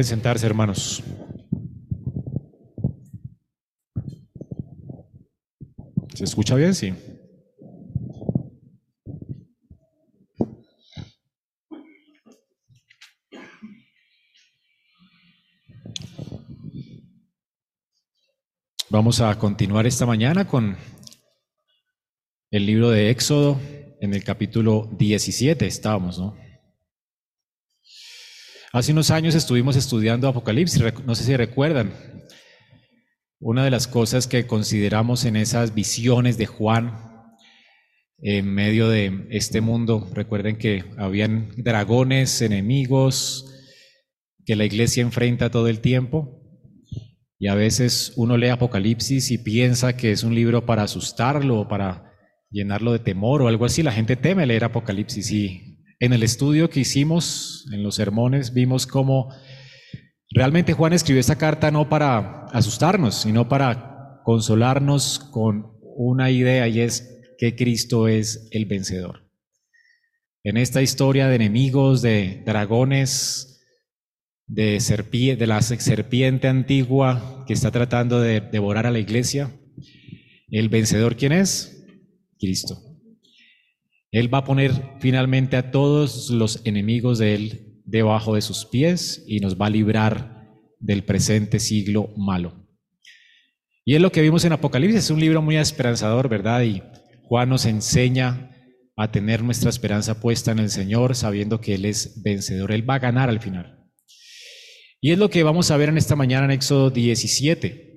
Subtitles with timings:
[0.00, 1.02] Pueden sentarse, hermanos.
[6.14, 6.74] ¿Se escucha bien?
[6.74, 6.94] Sí.
[18.88, 20.78] Vamos a continuar esta mañana con
[22.50, 23.60] el libro de Éxodo
[24.00, 26.49] en el capítulo 17 estábamos, ¿no?
[28.72, 31.92] Hace unos años estuvimos estudiando Apocalipsis, no sé si recuerdan.
[33.40, 37.10] Una de las cosas que consideramos en esas visiones de Juan
[38.22, 43.44] en medio de este mundo, recuerden que habían dragones, enemigos,
[44.46, 46.40] que la iglesia enfrenta todo el tiempo.
[47.40, 51.68] Y a veces uno lee Apocalipsis y piensa que es un libro para asustarlo o
[51.68, 52.12] para
[52.50, 53.82] llenarlo de temor o algo así.
[53.82, 55.69] La gente teme leer Apocalipsis y
[56.00, 59.32] en el estudio que hicimos, en los sermones, vimos cómo
[60.30, 66.80] realmente Juan escribió esta carta no para asustarnos, sino para consolarnos con una idea y
[66.80, 69.30] es que Cristo es el vencedor.
[70.42, 73.60] En esta historia de enemigos, de dragones,
[74.46, 74.78] de,
[75.38, 79.54] de la serpiente antigua que está tratando de devorar a la iglesia,
[80.48, 81.86] el vencedor, ¿quién es?
[82.38, 82.89] Cristo.
[84.12, 89.24] Él va a poner finalmente a todos los enemigos de Él debajo de sus pies
[89.26, 92.66] y nos va a librar del presente siglo malo.
[93.84, 96.62] Y es lo que vimos en Apocalipsis, es un libro muy esperanzador, ¿verdad?
[96.62, 96.82] Y
[97.22, 98.50] Juan nos enseña
[98.96, 102.96] a tener nuestra esperanza puesta en el Señor, sabiendo que Él es vencedor, Él va
[102.96, 103.80] a ganar al final.
[105.00, 107.89] Y es lo que vamos a ver en esta mañana en Éxodo 17.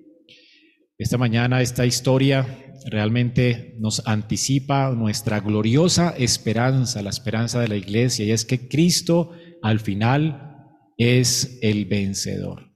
[1.04, 2.48] Esta mañana esta historia
[2.86, 9.32] realmente nos anticipa nuestra gloriosa esperanza, la esperanza de la iglesia, y es que Cristo
[9.62, 10.66] al final
[10.98, 12.72] es el vencedor.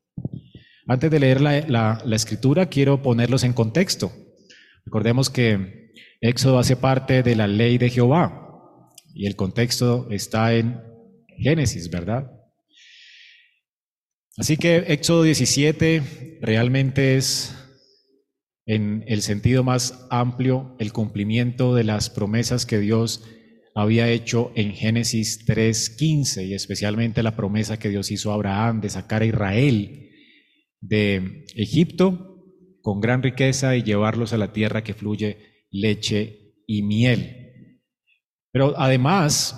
[0.90, 4.12] Antes de leer la, escritura, quiero ponerlos en contexto.
[4.84, 10.82] Recordemos que Éxodo hace parte de la ley de Jehová y el contexto está en
[11.38, 12.30] Génesis, ¿verdad?
[14.36, 17.54] Así que Éxodo 17 realmente es
[18.68, 23.24] en el sentido más amplio, el cumplimiento de las promesas que Dios
[23.74, 28.90] había hecho en Génesis 3.15 y especialmente la promesa que Dios hizo a Abraham de
[28.90, 30.10] sacar a Israel
[30.82, 32.44] de Egipto
[32.82, 35.38] con gran riqueza y llevarlos a la tierra que fluye
[35.72, 37.54] leche y miel.
[38.52, 39.56] Pero además,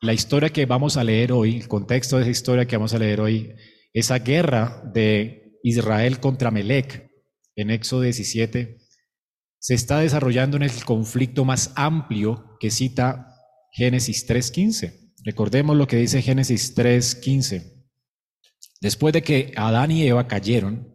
[0.00, 2.98] la historia que vamos a leer hoy, el contexto de esa historia que vamos a
[2.98, 3.52] leer hoy,
[3.92, 7.11] esa guerra de Israel contra Melec,
[7.56, 8.78] en Éxodo 17,
[9.58, 13.36] se está desarrollando en el conflicto más amplio que cita
[13.70, 15.14] Génesis 3.15.
[15.24, 17.86] Recordemos lo que dice Génesis 3.15.
[18.80, 20.92] Después de que Adán y Eva cayeron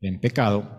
[0.00, 0.78] en pecado,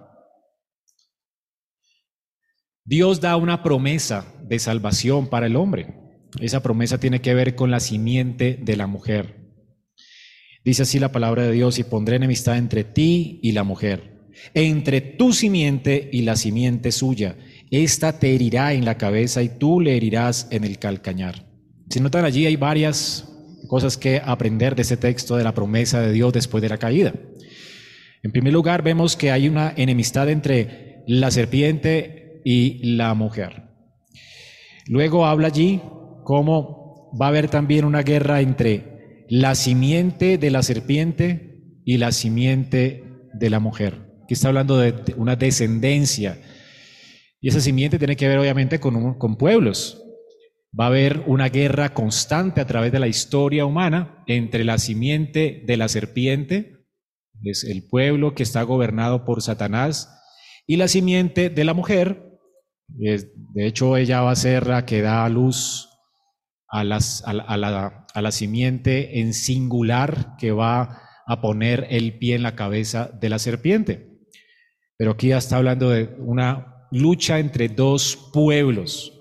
[2.86, 5.94] Dios da una promesa de salvación para el hombre.
[6.40, 9.42] Esa promesa tiene que ver con la simiente de la mujer.
[10.64, 14.11] Dice así la palabra de Dios, y pondré enemistad entre ti y la mujer
[14.54, 17.38] entre tu simiente y la simiente suya.
[17.70, 21.48] Esta te herirá en la cabeza y tú le herirás en el calcañar.
[21.90, 23.28] Si notan allí hay varias
[23.68, 27.14] cosas que aprender de ese texto de la promesa de Dios después de la caída.
[28.24, 33.64] En primer lugar, vemos que hay una enemistad entre la serpiente y la mujer.
[34.88, 35.82] Luego habla allí
[36.24, 42.12] cómo va a haber también una guerra entre la simiente de la serpiente y la
[42.12, 43.04] simiente
[43.34, 46.42] de la mujer está hablando de una descendencia.
[47.40, 50.04] Y esa simiente tiene que ver obviamente con, con pueblos.
[50.80, 55.64] Va a haber una guerra constante a través de la historia humana entre la simiente
[55.66, 56.82] de la serpiente,
[57.44, 60.18] es el pueblo que está gobernado por Satanás,
[60.68, 62.40] y la simiente de la mujer.
[62.88, 65.90] De hecho, ella va a ser la que da a luz
[66.70, 72.44] a, a, la, a la simiente en singular que va a poner el pie en
[72.44, 74.11] la cabeza de la serpiente.
[75.02, 79.12] Pero aquí ya está hablando de una lucha entre dos pueblos.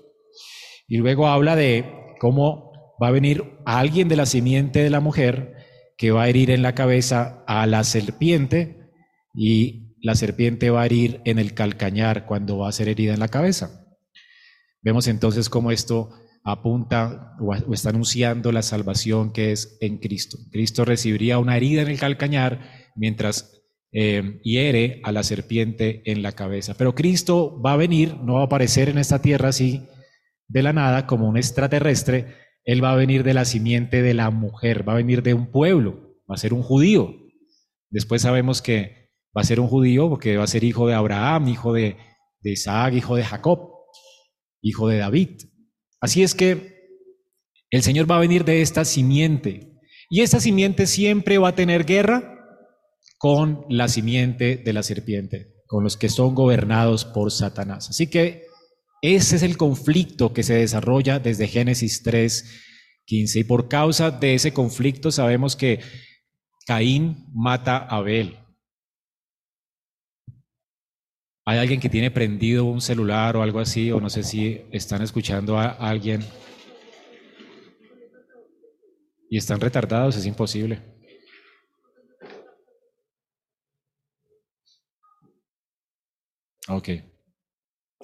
[0.87, 5.55] Y luego habla de cómo va a venir alguien de la simiente de la mujer
[5.97, 8.91] que va a herir en la cabeza a la serpiente
[9.33, 13.19] y la serpiente va a herir en el calcañar cuando va a ser herida en
[13.19, 13.87] la cabeza.
[14.83, 16.11] Vemos entonces cómo esto
[16.43, 20.37] apunta o está anunciando la salvación que es en Cristo.
[20.51, 23.60] Cristo recibiría una herida en el calcañar mientras
[23.93, 26.75] eh, hiere a la serpiente en la cabeza.
[26.77, 29.85] Pero Cristo va a venir, no va a aparecer en esta tierra así
[30.47, 34.29] de la nada como un extraterrestre, Él va a venir de la simiente de la
[34.29, 37.15] mujer, va a venir de un pueblo, va a ser un judío.
[37.89, 41.47] Después sabemos que va a ser un judío porque va a ser hijo de Abraham,
[41.47, 41.97] hijo de,
[42.41, 43.71] de Isaac, hijo de Jacob,
[44.61, 45.41] hijo de David.
[45.99, 46.81] Así es que
[47.69, 49.79] el Señor va a venir de esta simiente.
[50.09, 52.40] Y esta simiente siempre va a tener guerra
[53.21, 57.87] con la simiente de la serpiente, con los que son gobernados por Satanás.
[57.91, 58.47] Así que
[59.03, 63.39] ese es el conflicto que se desarrolla desde Génesis 3, 15.
[63.39, 65.81] Y por causa de ese conflicto sabemos que
[66.65, 68.39] Caín mata a Abel.
[71.45, 73.91] ¿Hay alguien que tiene prendido un celular o algo así?
[73.91, 76.25] O no sé si están escuchando a alguien
[79.29, 81.00] y están retardados, es imposible.
[86.73, 86.89] Ok.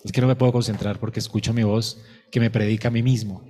[0.03, 3.01] Es que no me puedo concentrar porque escucho mi voz que me predica a mí
[3.01, 3.49] mismo.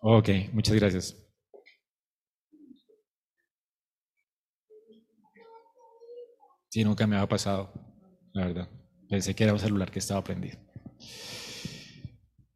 [0.00, 1.16] ok, muchas gracias.
[6.68, 7.72] Sí, nunca me había pasado,
[8.32, 8.68] la verdad.
[9.08, 10.58] Pensé que era un celular que estaba prendido.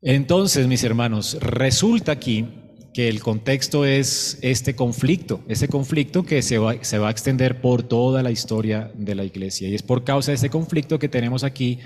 [0.00, 6.58] Entonces, mis hermanos, resulta aquí que el contexto es este conflicto, este conflicto que se
[6.58, 9.68] va, se va a extender por toda la historia de la iglesia.
[9.68, 11.78] Y es por causa de este conflicto que tenemos aquí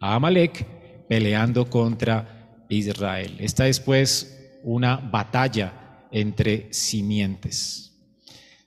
[0.00, 0.66] a Amalek
[1.08, 3.36] peleando contra Israel.
[3.38, 7.92] Esta es pues una batalla entre simientes.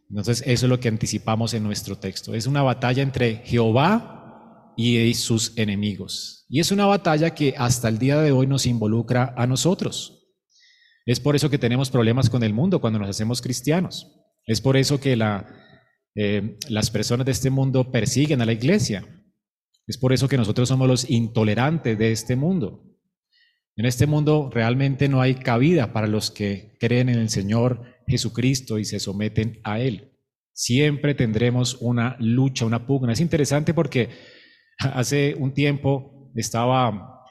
[0.10, 2.33] Entonces, eso es lo que anticipamos en nuestro texto.
[2.33, 6.45] Es una batalla entre Jehová y sus enemigos.
[6.50, 10.17] Y es una batalla que hasta el día de hoy nos involucra a nosotros.
[11.07, 14.12] Es por eso que tenemos problemas con el mundo cuando nos hacemos cristianos.
[14.45, 15.18] Es por eso que
[16.15, 19.07] eh, las personas de este mundo persiguen a la iglesia.
[19.88, 22.83] Es por eso que nosotros somos los intolerantes de este mundo.
[23.77, 28.77] En este mundo realmente no hay cabida para los que creen en el Señor Jesucristo
[28.77, 30.12] y se someten a Él.
[30.51, 33.13] Siempre tendremos una lucha, una pugna.
[33.13, 34.09] Es interesante porque
[34.80, 37.24] hace un tiempo estaba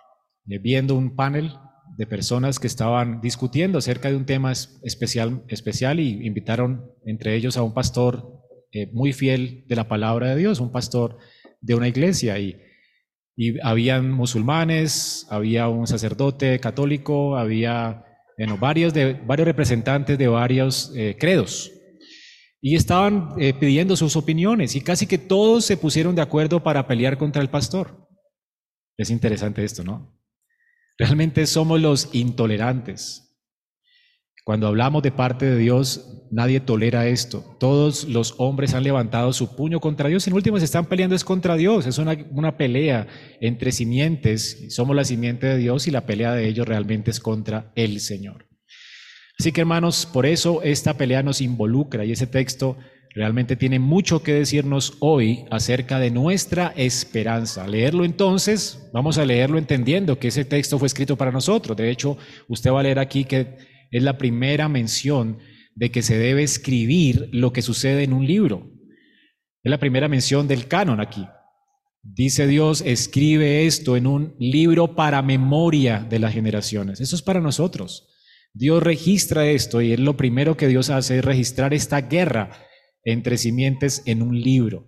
[0.49, 1.52] eh, viendo un panel
[1.97, 7.57] de personas que estaban discutiendo acerca de un tema especial, especial y invitaron entre ellos
[7.57, 11.19] a un pastor eh, muy fiel de la palabra de Dios, un pastor
[11.61, 12.61] de una iglesia y,
[13.37, 18.05] y habían musulmanes, había un sacerdote católico, había
[18.37, 21.73] bueno, varios, de, varios representantes de varios eh, credos.
[22.61, 26.87] Y estaban eh, pidiendo sus opiniones y casi que todos se pusieron de acuerdo para
[26.87, 28.09] pelear contra el pastor.
[28.99, 30.16] Es interesante esto, ¿no?
[30.99, 33.23] Realmente somos los intolerantes.
[34.45, 37.57] Cuando hablamos de parte de Dios, nadie tolera esto.
[37.59, 40.27] Todos los hombres han levantado su puño contra Dios.
[40.29, 41.85] En último, se están peleando es contra Dios.
[41.87, 43.09] Es una, una pelea
[43.41, 44.67] entre simientes.
[44.69, 48.47] Somos la simiente de Dios y la pelea de ellos realmente es contra el Señor.
[49.39, 52.79] Así que hermanos, por eso esta pelea nos involucra y ese texto
[53.17, 57.67] realmente tiene mucho que decirnos hoy acerca de nuestra esperanza.
[57.67, 61.79] Leerlo entonces, vamos a leerlo entendiendo que ese texto fue escrito para nosotros.
[61.79, 63.57] De hecho, usted va a leer aquí que
[63.91, 65.39] es la primera mención
[65.75, 68.71] de que se debe escribir lo que sucede en un libro.
[69.62, 71.27] Es la primera mención del canon aquí.
[72.03, 77.01] Dice Dios, escribe esto en un libro para memoria de las generaciones.
[77.01, 78.09] Eso es para nosotros.
[78.53, 82.67] Dios registra esto y es lo primero que Dios hace es registrar esta guerra
[83.07, 84.87] entre simientes en un libro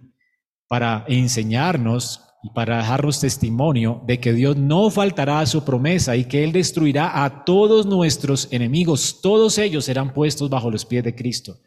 [0.69, 6.27] para enseñarnos y para dejarnos testimonio de que Dios no faltará a su promesa y
[6.27, 9.21] que Él destruirá a todos nuestros enemigos.
[9.23, 11.59] Todos ellos serán puestos bajo los pies de Cristo.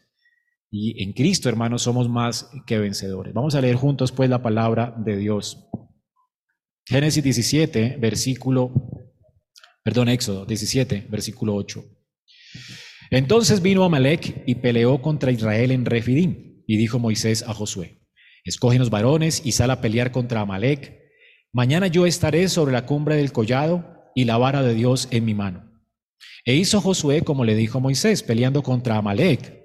[0.70, 3.34] Y en Cristo, hermanos, somos más que vencedores.
[3.34, 5.68] Vamos a leer juntos pues la palabra de Dios.
[6.86, 8.72] Génesis 17, versículo,
[9.82, 11.84] perdón, Éxodo 17, versículo 8.
[13.12, 18.00] Entonces vino Amalek y peleó contra Israel en Refidim, y dijo Moisés a Josué,
[18.42, 20.98] los varones y sal a pelear contra Amalek.
[21.52, 25.34] Mañana yo estaré sobre la cumbre del collado y la vara de Dios en mi
[25.34, 25.70] mano.
[26.46, 29.62] E hizo Josué como le dijo Moisés, peleando contra Amalek.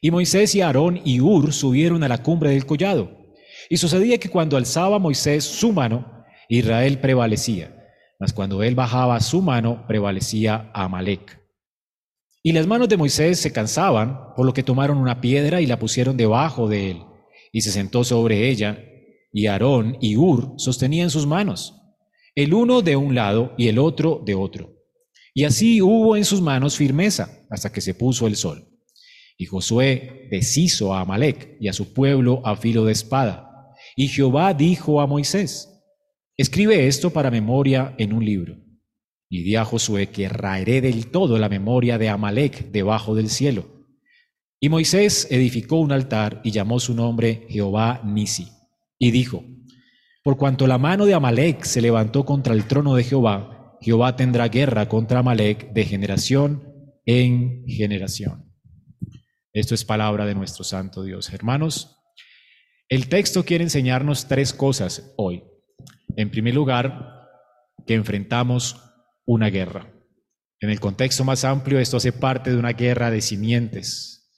[0.00, 3.34] Y Moisés y Aarón y Ur subieron a la cumbre del collado.
[3.68, 7.74] Y sucedía que cuando alzaba Moisés su mano, Israel prevalecía,
[8.20, 11.43] mas cuando él bajaba su mano, prevalecía Amalek.
[12.46, 15.78] Y las manos de Moisés se cansaban, por lo que tomaron una piedra y la
[15.78, 17.02] pusieron debajo de él
[17.50, 18.84] y se sentó sobre ella,
[19.32, 21.74] y Aarón y Ur sostenían sus manos,
[22.34, 24.74] el uno de un lado y el otro de otro.
[25.32, 28.68] Y así hubo en sus manos firmeza hasta que se puso el sol.
[29.38, 33.72] Y Josué deshizo a Amalek y a su pueblo a filo de espada.
[33.96, 35.82] Y Jehová dijo a Moisés,
[36.36, 38.63] escribe esto para memoria en un libro
[39.34, 43.66] Y di a Josué que raeré del todo la memoria de Amalek debajo del cielo.
[44.60, 48.46] Y Moisés edificó un altar y llamó su nombre Jehová Nisi.
[48.96, 49.44] Y dijo,
[50.22, 54.46] por cuanto la mano de Amalek se levantó contra el trono de Jehová, Jehová tendrá
[54.46, 56.72] guerra contra Amalek de generación
[57.04, 58.52] en generación.
[59.52, 61.32] Esto es palabra de nuestro Santo Dios.
[61.32, 61.96] Hermanos,
[62.88, 65.42] el texto quiere enseñarnos tres cosas hoy.
[66.14, 67.26] En primer lugar,
[67.84, 68.80] que enfrentamos
[69.26, 69.92] una guerra.
[70.60, 74.32] En el contexto más amplio, esto hace parte de una guerra de simientes.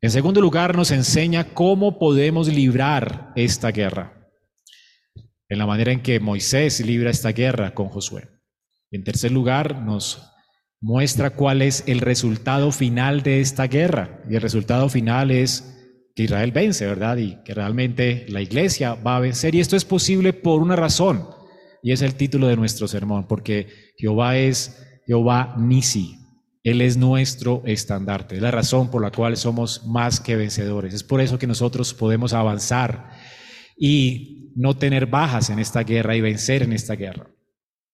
[0.00, 4.28] En segundo lugar, nos enseña cómo podemos librar esta guerra,
[5.48, 8.28] en la manera en que Moisés libra esta guerra con Josué.
[8.90, 10.30] En tercer lugar, nos
[10.80, 14.22] muestra cuál es el resultado final de esta guerra.
[14.28, 15.76] Y el resultado final es
[16.14, 17.16] que Israel vence, ¿verdad?
[17.18, 19.54] Y que realmente la iglesia va a vencer.
[19.54, 21.39] Y esto es posible por una razón.
[21.82, 26.16] Y es el título de nuestro sermón, porque Jehová es Jehová Nisi.
[26.62, 28.36] Él es nuestro estandarte.
[28.36, 30.92] Es la razón por la cual somos más que vencedores.
[30.92, 33.10] Es por eso que nosotros podemos avanzar
[33.78, 37.30] y no tener bajas en esta guerra y vencer en esta guerra.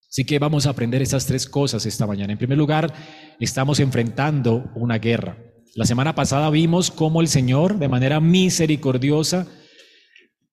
[0.08, 2.32] Así que vamos a aprender estas tres cosas esta mañana.
[2.32, 2.92] En primer lugar,
[3.38, 5.38] estamos enfrentando una guerra.
[5.74, 9.46] La semana pasada vimos cómo el Señor, de manera misericordiosa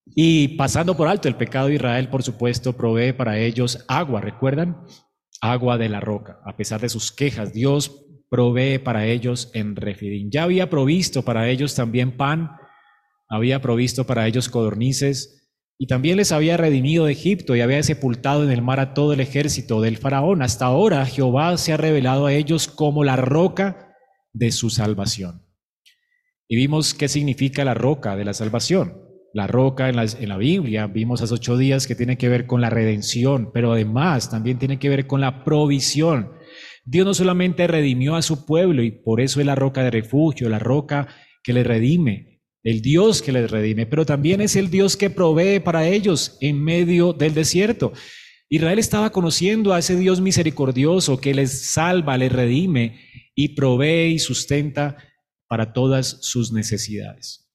[0.06, 4.22] y pasando por alto el pecado de Israel, por supuesto, provee para ellos agua.
[4.22, 4.86] ¿Recuerdan?
[5.42, 6.40] Agua de la roca.
[6.46, 10.30] A pesar de sus quejas, Dios provee para ellos en Refidim.
[10.32, 12.52] Ya había provisto para ellos también pan,
[13.30, 15.44] había provisto para ellos codornices,
[15.78, 19.14] y también les había redimido de Egipto y había sepultado en el mar a todo
[19.14, 20.42] el ejército del faraón.
[20.42, 23.94] Hasta ahora Jehová se ha revelado a ellos como la roca
[24.34, 25.46] de su salvación.
[26.48, 29.13] Y vimos qué significa la roca de la salvación.
[29.34, 32.70] La roca en la, Biblia, vimos hace ocho días que tiene que ver con la
[32.70, 36.34] redención, pero además también tiene que ver con la provisión.
[36.86, 40.50] Dios no solamente redimió a su pueblo y por eso es la roca de refugio,
[40.50, 41.08] la roca
[41.42, 45.60] que le redime, el Dios que les redime, pero también es el Dios que provee
[45.60, 47.92] para ellos en medio del desierto.
[48.50, 53.00] Israel estaba conociendo a ese Dios misericordioso que les salva, les redime
[53.34, 54.98] y provee y sustenta
[55.48, 57.50] para todas sus necesidades.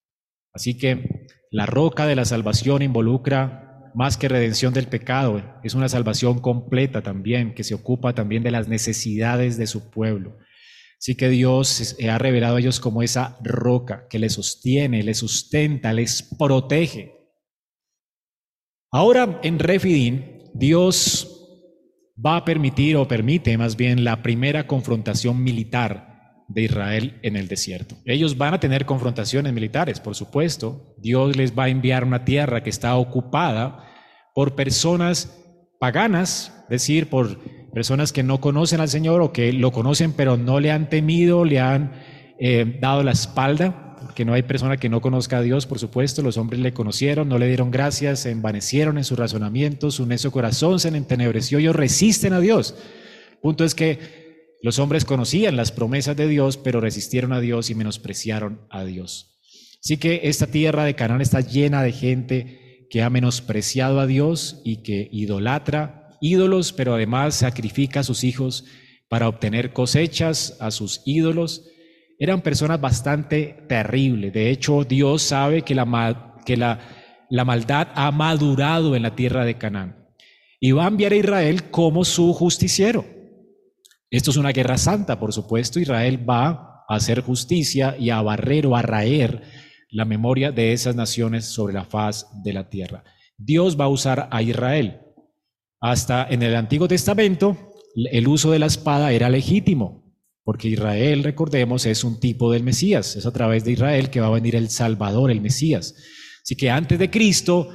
[0.53, 5.89] Así que la roca de la salvación involucra más que redención del pecado, es una
[5.89, 10.37] salvación completa también, que se ocupa también de las necesidades de su pueblo.
[10.99, 15.19] Así que Dios se ha revelado a ellos como esa roca que les sostiene, les
[15.19, 17.15] sustenta, les protege.
[18.91, 21.35] Ahora en Refidín, Dios
[22.25, 26.08] va a permitir o permite más bien la primera confrontación militar
[26.49, 27.97] de Israel en el desierto.
[28.05, 30.95] Ellos van a tener confrontaciones militares, por supuesto.
[30.99, 33.85] Dios les va a enviar una tierra que está ocupada
[34.35, 35.39] por personas
[35.79, 37.39] paganas, es decir, por
[37.73, 41.45] personas que no conocen al Señor o que lo conocen pero no le han temido,
[41.45, 41.93] le han
[42.41, 46.23] eh, dado la espalda que no hay persona que no conozca a Dios, por supuesto,
[46.23, 50.33] los hombres le conocieron, no le dieron gracias, se envanecieron en su razonamiento, su necio
[50.33, 52.75] corazón se entenebreció, ellos resisten a Dios.
[53.41, 54.18] Punto es que
[54.63, 59.39] los hombres conocían las promesas de Dios, pero resistieron a Dios y menospreciaron a Dios.
[59.83, 64.61] Así que esta tierra de Canaán está llena de gente que ha menospreciado a Dios
[64.65, 68.65] y que idolatra ídolos, pero además sacrifica a sus hijos
[69.09, 71.65] para obtener cosechas a sus ídolos
[72.19, 74.33] eran personas bastante terribles.
[74.33, 76.81] De hecho, Dios sabe que la, que la,
[77.31, 79.97] la maldad ha madurado en la tierra de Canaán
[80.61, 83.05] y va a enviar a Israel como su justiciero.
[84.11, 85.81] Esto es una guerra santa, por supuesto.
[85.81, 89.43] Israel va a hacer justicia y a barrer o a raer
[89.91, 93.05] la memoria de esas naciones sobre la faz de la tierra.
[93.37, 95.01] Dios va a usar a Israel.
[95.81, 97.57] Hasta en el Antiguo Testamento,
[98.11, 100.09] el uso de la espada era legítimo.
[100.43, 103.17] Porque Israel, recordemos, es un tipo del Mesías.
[103.17, 105.95] Es a través de Israel que va a venir el Salvador, el Mesías.
[106.43, 107.69] Así que antes de Cristo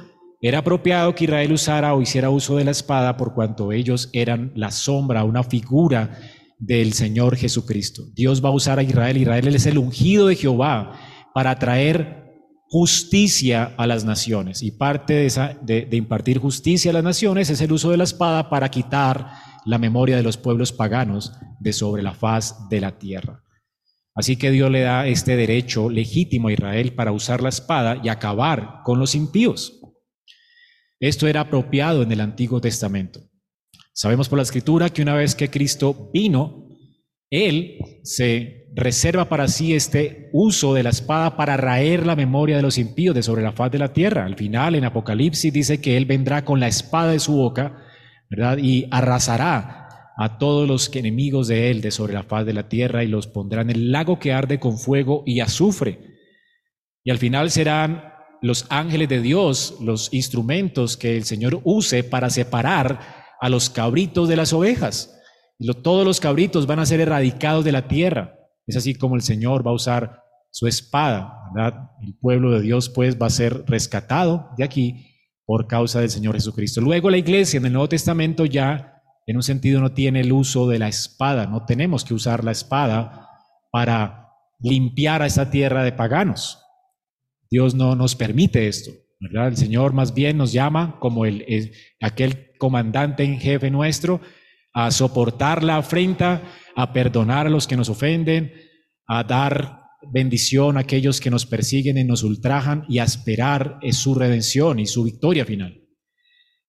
[0.46, 4.52] era apropiado que Israel usara o hiciera uso de la espada por cuanto ellos eran
[4.54, 6.18] la sombra, una figura
[6.58, 8.02] del Señor Jesucristo.
[8.14, 9.16] Dios va a usar a Israel.
[9.16, 11.00] Israel es el ungido de Jehová
[11.32, 12.24] para traer
[12.68, 14.62] justicia a las naciones.
[14.62, 18.04] Y parte de, esa, de, impartir justicia a las naciones es el uso de la
[18.04, 19.30] espada para quitar
[19.64, 23.42] la memoria de los pueblos paganos de sobre la faz de la tierra.
[24.14, 28.10] Así que Dios le da este derecho legítimo a Israel para usar la espada y
[28.10, 29.80] acabar con los impíos.
[31.06, 33.20] Esto era apropiado en el Antiguo Testamento.
[33.92, 36.68] Sabemos por la Escritura que una vez que Cristo vino,
[37.30, 42.62] Él se reserva para sí este uso de la espada para raer la memoria de
[42.62, 44.24] los impíos de sobre la faz de la tierra.
[44.24, 47.84] Al final, en Apocalipsis dice que Él vendrá con la espada de su boca
[48.30, 48.58] ¿verdad?
[48.58, 53.04] Y arrasará a todos los enemigos de él de sobre la faz de la tierra
[53.04, 55.98] y los pondrá en el lago que arde con fuego y azufre.
[57.02, 58.13] Y al final serán
[58.44, 63.00] los ángeles de Dios los instrumentos que el Señor use para separar
[63.40, 65.18] a los cabritos de las ovejas.
[65.82, 68.38] Todos los cabritos van a ser erradicados de la tierra.
[68.66, 71.90] Es así como el Señor va a usar su espada, ¿verdad?
[72.02, 75.06] El pueblo de Dios pues va a ser rescatado de aquí
[75.46, 76.82] por causa del Señor Jesucristo.
[76.82, 80.68] Luego la iglesia en el Nuevo Testamento ya en un sentido no tiene el uso
[80.68, 83.26] de la espada, no tenemos que usar la espada
[83.72, 84.28] para
[84.60, 86.63] limpiar a esta tierra de paganos.
[87.54, 89.46] Dios no nos permite esto, ¿verdad?
[89.46, 94.20] El Señor más bien nos llama como el, aquel comandante en jefe nuestro
[94.72, 96.42] a soportar la afrenta,
[96.74, 98.52] a perdonar a los que nos ofenden,
[99.06, 99.82] a dar
[100.12, 104.86] bendición a aquellos que nos persiguen y nos ultrajan y a esperar su redención y
[104.86, 105.80] su victoria final.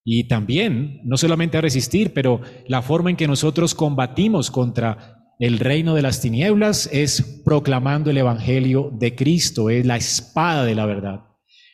[0.04, 5.60] Y también, no solamente a resistir, pero la forma en que nosotros combatimos contra el
[5.60, 10.86] reino de las tinieblas es proclamando el Evangelio de Cristo, es la espada de la
[10.86, 11.22] verdad.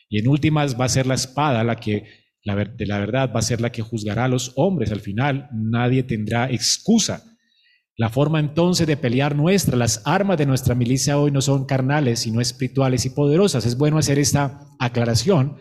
[0.08, 2.04] Y en últimas va a ser la espada la que,
[2.44, 4.90] la, de la verdad, va a ser la que juzgará a los hombres.
[4.90, 7.22] Al final nadie tendrá excusa.
[7.96, 12.20] La forma entonces de pelear nuestra, las armas de nuestra milicia hoy no son carnales,
[12.20, 13.64] sino espirituales y poderosas.
[13.64, 15.56] Es bueno hacer esta aclaración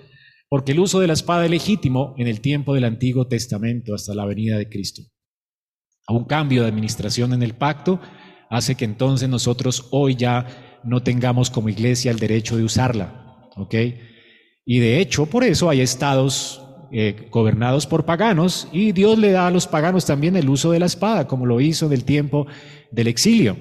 [0.52, 4.14] porque el uso de la espada es legítimo en el tiempo del Antiguo Testamento hasta
[4.14, 5.04] la venida de Cristo.
[6.12, 8.00] Un cambio de administración en el pacto
[8.50, 10.46] hace que entonces nosotros hoy ya
[10.84, 13.76] no tengamos como iglesia el derecho de usarla, ¿ok?
[14.66, 19.48] Y de hecho, por eso hay estados eh, gobernados por paganos y Dios le da
[19.48, 22.48] a los paganos también el uso de la espada, como lo hizo en el tiempo
[22.92, 23.58] del exilio.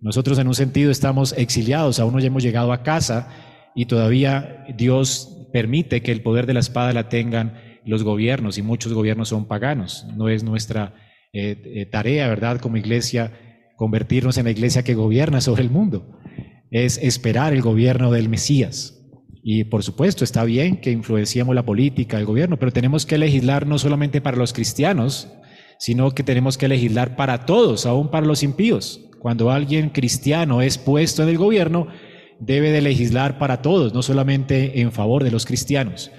[0.00, 3.30] Nosotros en un sentido estamos exiliados, aún no hemos llegado a casa
[3.74, 7.54] y todavía Dios permite que el poder de la espada la tengan
[7.84, 10.06] los gobiernos y muchos gobiernos son paganos.
[10.14, 10.94] No es nuestra
[11.32, 12.60] eh, eh, tarea, ¿verdad?
[12.60, 13.32] Como iglesia,
[13.76, 16.18] convertirnos en la iglesia que gobierna sobre el mundo.
[16.70, 18.94] Es esperar el gobierno del Mesías.
[19.42, 23.66] Y por supuesto, está bien que influenciemos la política, el gobierno, pero tenemos que legislar
[23.66, 25.28] no solamente para los cristianos,
[25.78, 29.08] sino que tenemos que legislar para todos, aún para los impíos.
[29.20, 31.88] Cuando alguien cristiano es puesto en el gobierno,
[32.40, 36.10] debe de legislar para todos, no solamente en favor de los cristianos.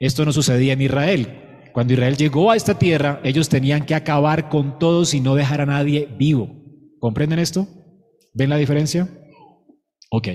[0.00, 1.28] Esto no sucedía en Israel.
[1.72, 5.60] Cuando Israel llegó a esta tierra, ellos tenían que acabar con todos y no dejar
[5.60, 6.50] a nadie vivo.
[7.00, 7.66] ¿Comprenden esto?
[8.34, 9.08] ¿Ven la diferencia?
[10.10, 10.28] Ok.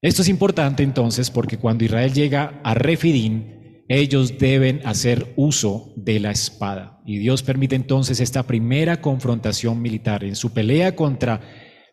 [0.00, 6.18] Esto es importante entonces porque cuando Israel llega a Refidín, ellos deben hacer uso de
[6.18, 7.00] la espada.
[7.06, 11.40] Y Dios permite entonces esta primera confrontación militar en su pelea contra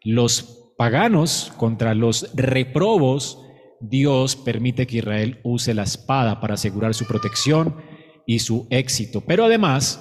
[0.04, 3.39] los paganos, contra los reprobos,
[3.82, 7.76] Dios permite que Israel use la espada para asegurar su protección
[8.30, 9.22] y su éxito.
[9.22, 10.00] Pero además,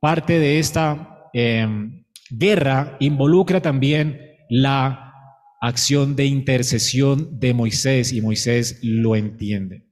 [0.00, 5.12] parte de esta em, guerra involucra también la
[5.60, 9.88] acción de intercesión de Moisés y Moisés lo entiende.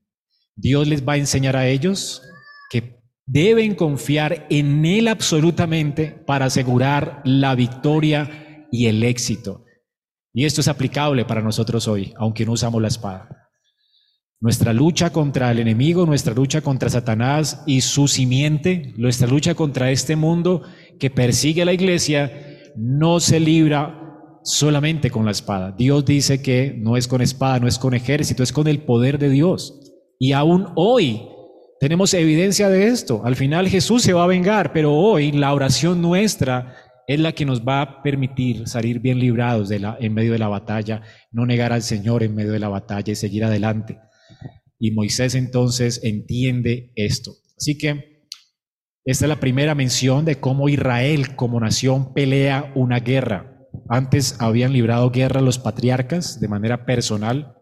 [0.55, 2.23] Dios les va a enseñar a ellos
[2.71, 9.65] que deben confiar en Él absolutamente para asegurar la victoria y el éxito.
[10.33, 13.44] Y esto es aplicable para nosotros hoy, aunque no usamos la espada.
[14.45, 19.91] Nuestra lucha contra el enemigo, nuestra lucha contra Satanás y su simiente, nuestra lucha contra
[19.91, 20.61] este mundo
[21.01, 22.31] que persigue a la iglesia,
[22.77, 23.99] no se libra
[24.43, 25.73] solamente con la espada.
[25.73, 29.19] Dios dice que no es con espada, no es con ejército, es con el poder
[29.19, 29.81] de Dios.
[30.19, 31.23] Y aún hoy
[31.81, 33.23] tenemos evidencia de esto.
[33.25, 36.77] Al final Jesús se va a vengar, pero hoy la oración nuestra
[37.07, 40.39] es la que nos va a permitir salir bien librados de la, en medio de
[40.39, 41.01] la batalla,
[41.33, 44.01] no negar al Señor en medio de la batalla y seguir adelante.
[44.85, 47.33] Y Moisés entonces entiende esto.
[47.57, 48.29] Así que
[49.07, 53.67] esta es la primera mención de cómo Israel como nación pelea una guerra.
[53.89, 57.57] Antes habían librado guerra los patriarcas de manera personal,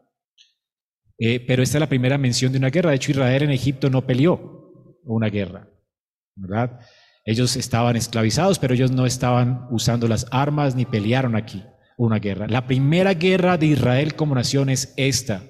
[1.17, 2.91] eh, pero esta es la primera mención de una guerra.
[2.91, 5.69] De hecho, Israel en Egipto no peleó una guerra,
[6.35, 6.81] ¿verdad?
[7.25, 11.63] Ellos estaban esclavizados, pero ellos no estaban usando las armas ni pelearon aquí
[11.97, 12.49] una guerra.
[12.49, 15.45] La primera guerra de Israel como nación es esta.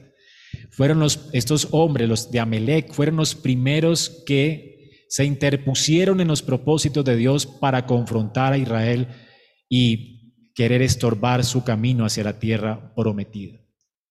[0.71, 4.73] Fueron los, estos hombres, los de Amelec, fueron los primeros que
[5.09, 9.09] se interpusieron en los propósitos de Dios para confrontar a Israel
[9.69, 13.59] y querer estorbar su camino hacia la tierra prometida.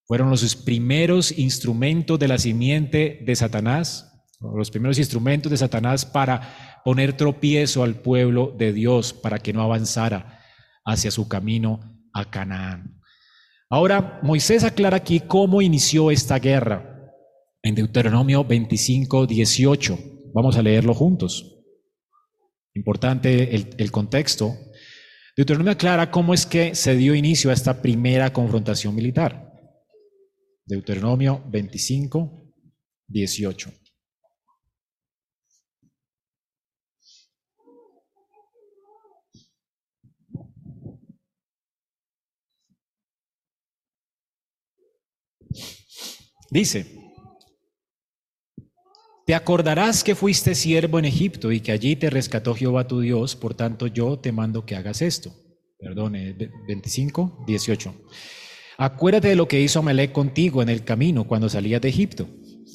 [0.06, 6.82] Fueron los primeros instrumentos de la simiente de Satanás, los primeros instrumentos de Satanás para
[6.84, 10.39] poner tropiezo al pueblo de Dios para que no avanzara
[10.86, 11.80] hacia su camino
[12.13, 13.00] a Canaán.
[13.73, 17.10] Ahora, Moisés aclara aquí cómo inició esta guerra
[17.63, 19.97] en Deuteronomio 25, 18.
[20.34, 21.57] Vamos a leerlo juntos.
[22.75, 24.57] Importante el, contexto.
[25.38, 29.53] Deuteronomio aclara cómo es que se dio inicio a esta primera confrontación militar.
[30.65, 32.53] Deuteronomio 25,
[33.07, 33.71] 18.
[46.51, 46.85] Dice,
[49.25, 53.37] te acordarás que fuiste siervo en Egipto y que allí te rescató Jehová tu Dios,
[53.37, 55.31] por tanto yo te mando que hagas esto.
[55.79, 56.17] Perdón,
[56.67, 57.95] 25, 18.
[58.77, 62.27] Acuérdate de lo que hizo Amalek contigo en el camino cuando salías de Egipto,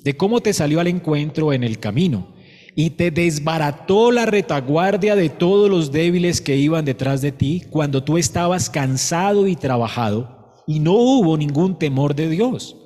[0.03, 2.35] de cómo te salió al encuentro en el camino
[2.75, 8.03] y te desbarató la retaguardia de todos los débiles que iban detrás de ti cuando
[8.03, 12.77] tú estabas cansado y trabajado y no hubo ningún temor de Dios.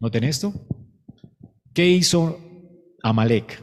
[0.00, 0.54] ¿Noten esto?
[1.74, 2.40] ¿Qué hizo
[3.02, 3.62] Amalek?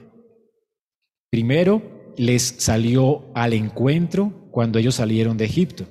[1.31, 5.87] Primero les salió al encuentro cuando ellos salieron de Egipto.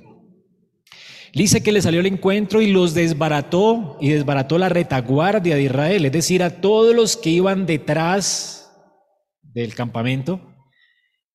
[1.33, 6.05] Dice que les salió al encuentro y los desbarató y desbarató la retaguardia de Israel,
[6.05, 8.71] es decir, a todos los que iban detrás
[9.41, 10.55] del campamento,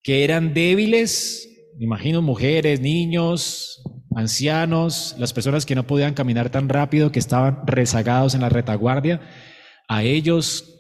[0.03, 1.49] que eran débiles,
[1.79, 3.83] imagino mujeres, niños,
[4.17, 9.21] ancianos, las personas que no podían caminar tan rápido, que estaban rezagados en la retaguardia,
[9.89, 10.73] a ellos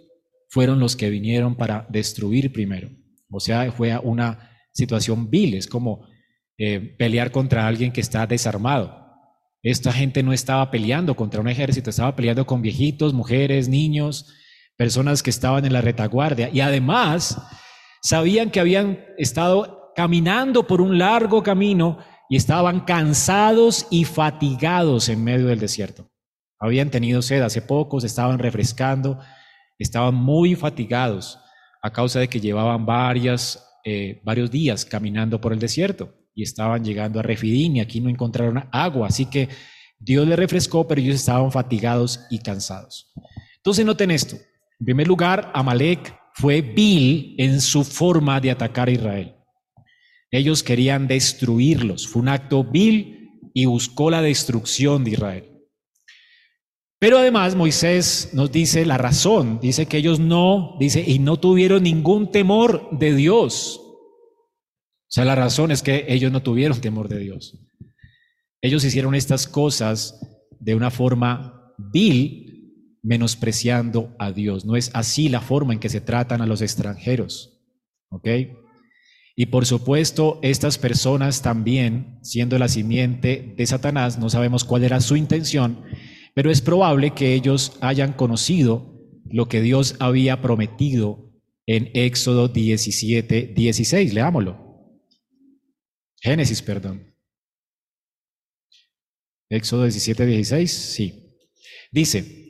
[0.48, 2.90] fueron los que vinieron para destruir primero.
[3.30, 6.06] O sea, fue una situación vil, es como
[6.58, 9.02] eh, pelear contra alguien que está desarmado.
[9.62, 14.34] Esta gente no estaba peleando contra un ejército, estaba peleando con viejitos, mujeres, niños,
[14.76, 16.50] personas que estaban en la retaguardia.
[16.52, 17.40] Y además,
[18.02, 21.98] sabían que habían estado caminando por un largo camino
[22.32, 26.10] y estaban cansados y fatigados en medio del desierto.
[26.58, 29.20] Habían tenido sed hace poco, se estaban refrescando,
[29.78, 31.38] estaban muy fatigados
[31.82, 36.82] a causa de que llevaban varias, eh, varios días caminando por el desierto y estaban
[36.82, 39.50] llegando a Refidim y aquí no encontraron agua, así que
[39.98, 43.12] Dios les refrescó, pero ellos estaban fatigados y cansados.
[43.56, 44.36] Entonces noten esto.
[44.80, 49.41] En primer lugar, Amalek fue vil en su forma de atacar a Israel.
[50.32, 52.08] Ellos querían destruirlos.
[52.08, 55.48] Fue un acto vil y buscó la destrucción de Israel.
[56.98, 61.82] Pero además Moisés nos dice la razón, dice que ellos no, dice, y no tuvieron
[61.82, 63.80] ningún temor de Dios.
[63.80, 67.58] O sea, la razón es que ellos no tuvieron temor de Dios.
[68.62, 70.18] Ellos hicieron estas cosas
[70.60, 74.64] de una forma vil, menospreciando a Dios.
[74.64, 77.60] No es así la forma en que se tratan a los extranjeros.
[78.10, 78.28] ¿Ok?
[79.34, 85.00] Y por supuesto, estas personas también, siendo la simiente de Satanás, no sabemos cuál era
[85.00, 85.82] su intención,
[86.34, 88.92] pero es probable que ellos hayan conocido
[89.24, 91.32] lo que Dios había prometido
[91.66, 94.12] en Éxodo 17, 16.
[94.12, 95.00] Leámoslo.
[96.20, 97.14] Génesis, perdón.
[99.48, 101.36] Éxodo 17, 16, sí.
[101.90, 102.41] Dice,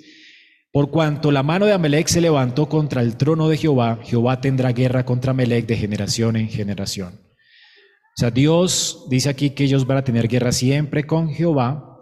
[0.72, 4.72] por cuanto la mano de Amelec se levantó contra el trono de Jehová, Jehová tendrá
[4.72, 7.20] guerra contra Amelec de generación en generación.
[7.20, 11.92] O sea, Dios dice aquí que ellos van a tener guerra siempre con Jehová,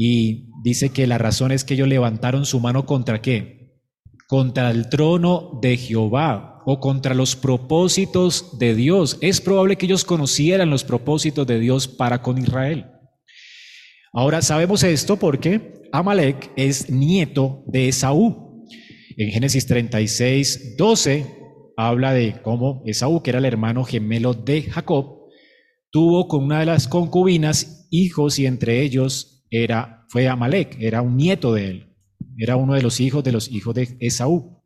[0.00, 3.82] y dice que la razón es que ellos levantaron su mano contra qué?
[4.28, 9.18] Contra el trono de Jehová o contra los propósitos de Dios.
[9.20, 12.86] Es probable que ellos conocieran los propósitos de Dios para con Israel.
[14.12, 18.64] Ahora sabemos esto porque Amalek es nieto de Esaú.
[19.16, 21.26] En Génesis 36, 12
[21.76, 25.18] habla de cómo Esaú, que era el hermano gemelo de Jacob,
[25.90, 31.16] tuvo con una de las concubinas hijos y entre ellos era, fue Amalek, era un
[31.16, 31.96] nieto de él,
[32.36, 34.62] era uno de los hijos de los hijos de Esaú.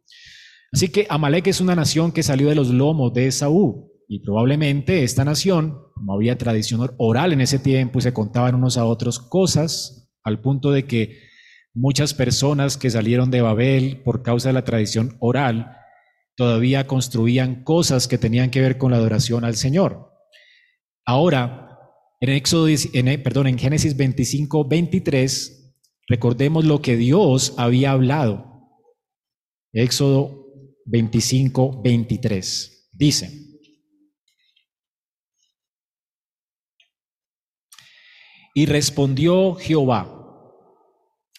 [0.72, 3.91] Así que Amalek es una nación que salió de los lomos de Esaú.
[4.12, 8.76] Y probablemente esta nación, como había tradición oral en ese tiempo y se contaban unos
[8.76, 11.18] a otros cosas, al punto de que
[11.72, 15.78] muchas personas que salieron de Babel por causa de la tradición oral,
[16.36, 20.10] todavía construían cosas que tenían que ver con la adoración al Señor.
[21.06, 21.78] Ahora,
[22.20, 25.74] en Éxodo, en, perdón, en Génesis 25, 23,
[26.08, 28.68] recordemos lo que Dios había hablado.
[29.72, 30.48] Éxodo
[30.84, 32.90] 25, 23.
[32.92, 33.51] Dice,
[38.54, 40.18] y respondió Jehová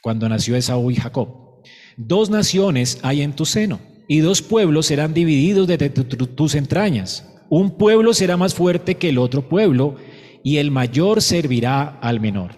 [0.02, 1.63] cuando nació Esaú y Jacob,
[1.95, 7.41] dos naciones hay en tu seno, y dos pueblos serán divididos de tus entrañas.
[7.49, 9.95] Un pueblo será más fuerte que el otro pueblo,
[10.43, 12.58] y el mayor servirá al menor.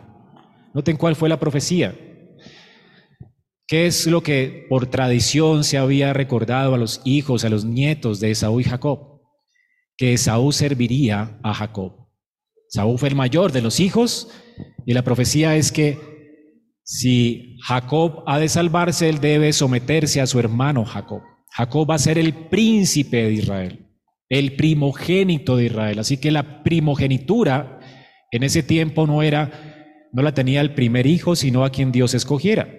[0.73, 1.95] Noten cuál fue la profecía.
[3.67, 8.19] ¿Qué es lo que por tradición se había recordado a los hijos, a los nietos
[8.19, 9.15] de Esaú y Jacob?
[9.97, 12.04] que Esaú serviría a Jacob.
[12.69, 14.29] Saúl fue el mayor de los hijos
[14.85, 15.97] y la profecía es que
[16.83, 21.21] si Jacob ha de salvarse, él debe someterse a su hermano Jacob.
[21.51, 23.87] Jacob va a ser el príncipe de Israel,
[24.29, 25.99] el primogénito de Israel.
[25.99, 27.79] Así que la primogenitura
[28.31, 32.13] en ese tiempo no era, no la tenía el primer hijo, sino a quien Dios
[32.13, 32.69] escogiera.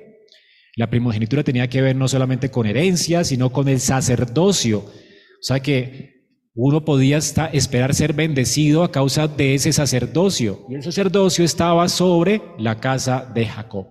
[0.77, 4.81] La primogenitura tenía que ver no solamente con herencia, sino con el sacerdocio.
[4.81, 6.15] O sea que
[6.57, 10.64] uno podía esperar ser bendecido a causa de ese sacerdocio.
[10.71, 13.88] Y el sacerdocio estaba sobre la casa de Jacob.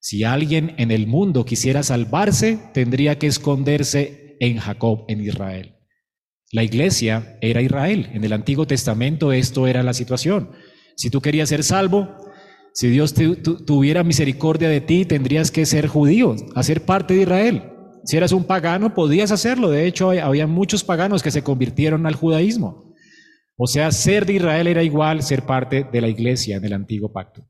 [0.00, 5.76] Si alguien en el mundo quisiera salvarse, tendría que esconderse en Jacob, en Israel.
[6.50, 8.10] La iglesia era Israel.
[8.12, 10.50] En el Antiguo Testamento esto era la situación.
[10.96, 12.08] Si tú querías ser salvo,
[12.74, 13.14] si Dios
[13.66, 17.62] tuviera misericordia de ti, tendrías que ser judío, hacer parte de Israel.
[18.08, 19.68] Si eras un pagano, podías hacerlo.
[19.68, 22.94] De hecho, había muchos paganos que se convirtieron al judaísmo.
[23.54, 27.12] O sea, ser de Israel era igual ser parte de la iglesia en el antiguo
[27.12, 27.46] pacto.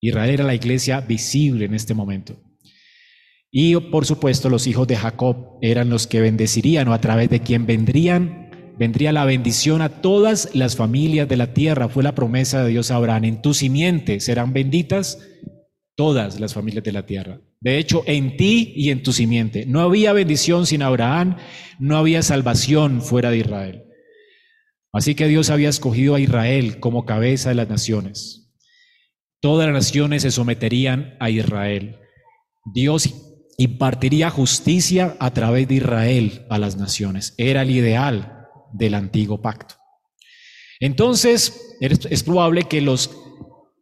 [0.00, 2.34] Israel era la iglesia visible en este momento.
[3.52, 7.38] Y por supuesto, los hijos de Jacob eran los que bendecirían o a través de
[7.38, 11.88] quien vendrían vendría la bendición a todas las familias de la tierra.
[11.88, 13.26] Fue la promesa de Dios a Abraham.
[13.26, 15.20] En tu simiente serán benditas
[15.94, 17.40] todas las familias de la tierra.
[17.60, 19.66] De hecho, en ti y en tu simiente.
[19.66, 21.36] No había bendición sin Abraham,
[21.78, 23.84] no había salvación fuera de Israel.
[24.92, 28.52] Así que Dios había escogido a Israel como cabeza de las naciones.
[29.40, 31.98] Todas las naciones se someterían a Israel.
[32.74, 33.12] Dios
[33.58, 37.34] impartiría justicia a través de Israel a las naciones.
[37.38, 39.76] Era el ideal del antiguo pacto.
[40.80, 43.21] Entonces, es probable que los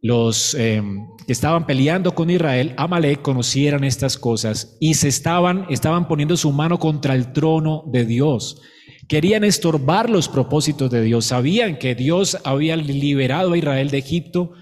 [0.02, 6.08] los em, que estaban peleando con Israel, Amalek, conocieran estas cosas y se estaban, estaban
[6.08, 8.62] poniendo su mano contra el trono de Dios.
[9.08, 11.26] Querían estorbar los propósitos de Dios.
[11.26, 14.52] Sabían que Dios había liberado a Israel de Egipto.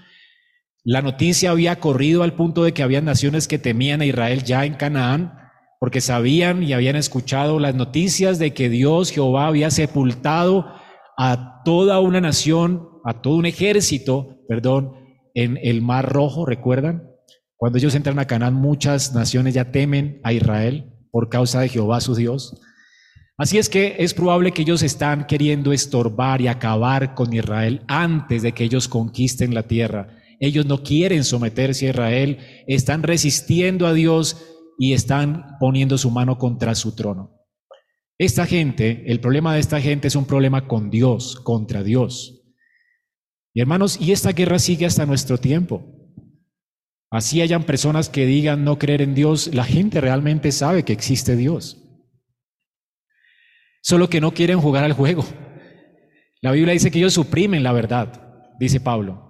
[0.83, 4.65] La noticia había corrido al punto de que había naciones que temían a Israel ya
[4.65, 5.33] en Canaán,
[5.79, 10.65] porque sabían y habían escuchado las noticias de que Dios, Jehová, había sepultado
[11.17, 14.98] a toda una nación, a todo un ejército, perdón,
[15.33, 17.09] en el Mar Rojo, ¿recuerdan?
[17.55, 21.99] Cuando ellos entran a Canaán, muchas naciones ya temen a Israel por causa de Jehová
[22.01, 22.59] su Dios.
[23.37, 28.41] Así es que es probable que ellos están queriendo estorbar y acabar con Israel antes
[28.41, 30.17] de que ellos conquisten la tierra.
[30.39, 32.37] Ellos no quieren someterse a Israel,
[32.67, 34.37] están resistiendo a Dios
[34.77, 37.39] y están poniendo su mano contra su trono.
[38.17, 42.38] Esta gente, el problema de esta gente es un problema con Dios, contra Dios.
[43.59, 45.83] Hermanos, y esta guerra sigue hasta nuestro tiempo.
[47.11, 51.35] Así hayan personas que digan no creer en Dios, la gente realmente sabe que existe
[51.35, 51.77] Dios.
[53.81, 55.25] Solo que no quieren jugar al juego.
[56.41, 59.29] La Biblia dice que ellos suprimen la verdad, dice Pablo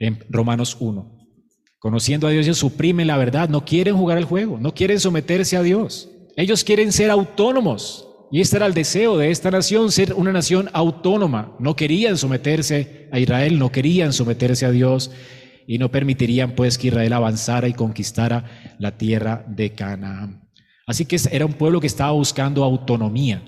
[0.00, 1.18] en Romanos 1.
[1.78, 5.56] Conociendo a Dios, ellos suprimen la verdad, no quieren jugar al juego, no quieren someterse
[5.56, 6.10] a Dios.
[6.36, 8.08] Ellos quieren ser autónomos.
[8.32, 11.56] Y este era el deseo de esta nación, ser una nación autónoma.
[11.58, 15.10] No querían someterse a Israel, no querían someterse a Dios
[15.66, 20.48] y no permitirían pues que Israel avanzara y conquistara la tierra de Canaán.
[20.86, 23.42] Así que era un pueblo que estaba buscando autonomía.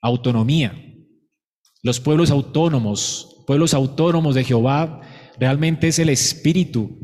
[0.00, 0.72] Autonomía.
[1.84, 5.02] Los pueblos autónomos, pueblos autónomos de Jehová,
[5.38, 6.98] realmente es el espíritu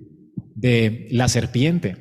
[0.56, 1.96] de la serpiente.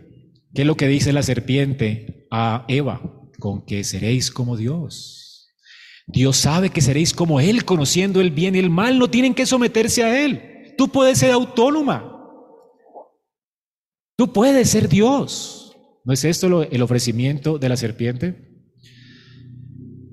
[0.54, 3.17] ¿Qué es lo que dice la serpiente a Eva?
[3.48, 5.54] Con que seréis como Dios.
[6.06, 9.46] Dios sabe que seréis como Él, conociendo el bien y el mal, no tienen que
[9.46, 10.74] someterse a Él.
[10.78, 12.14] Tú puedes ser autónoma.
[14.18, 15.78] Tú puedes ser Dios.
[16.04, 18.36] ¿No es esto el ofrecimiento de la serpiente?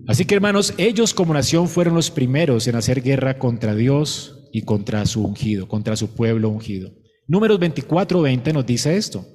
[0.07, 4.63] Así que hermanos, ellos como nación fueron los primeros en hacer guerra contra Dios y
[4.63, 6.93] contra su ungido, contra su pueblo ungido.
[7.27, 9.27] Números 24, 20 nos dice esto.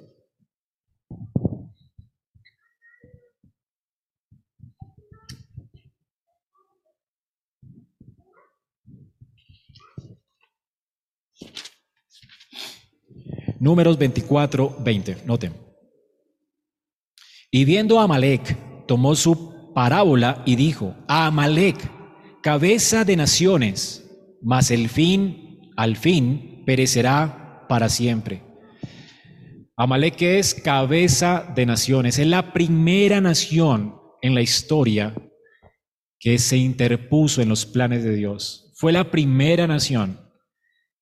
[13.60, 15.17] Números 24, 20.
[15.26, 15.54] Noten.
[17.52, 21.78] Y viendo a Amalek, tomó su parábola y dijo, a Amalek,
[22.41, 24.06] cabeza de naciones,
[24.41, 28.43] mas el fin, al fin, perecerá para siempre.
[29.76, 35.13] Amalek es cabeza de naciones, es la primera nación en la historia
[36.19, 38.74] que se interpuso en los planes de Dios.
[38.76, 40.29] Fue la primera nación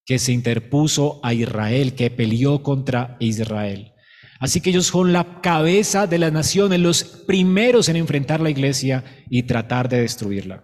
[0.08, 3.94] que se interpuso a Israel, que peleó contra Israel.
[4.40, 9.04] Así que ellos son la cabeza de las naciones, los primeros en enfrentar la iglesia
[9.30, 10.64] y tratar de destruirla.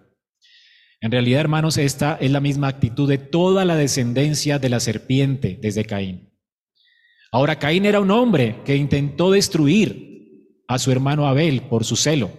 [1.02, 5.58] En realidad, hermanos, esta es la misma actitud de toda la descendencia de la serpiente
[5.60, 6.32] desde Caín.
[7.30, 12.30] Ahora, Caín era un hombre que intentó destruir a su hermano Abel por su celo,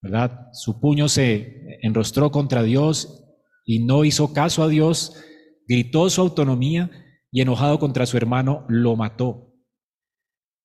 [0.00, 0.48] ¿verdad?
[0.52, 3.22] Su puño se enrostró contra Dios
[3.64, 5.22] y no hizo caso a Dios,
[5.66, 6.90] gritó su autonomía
[7.30, 9.52] y enojado contra su hermano lo mató.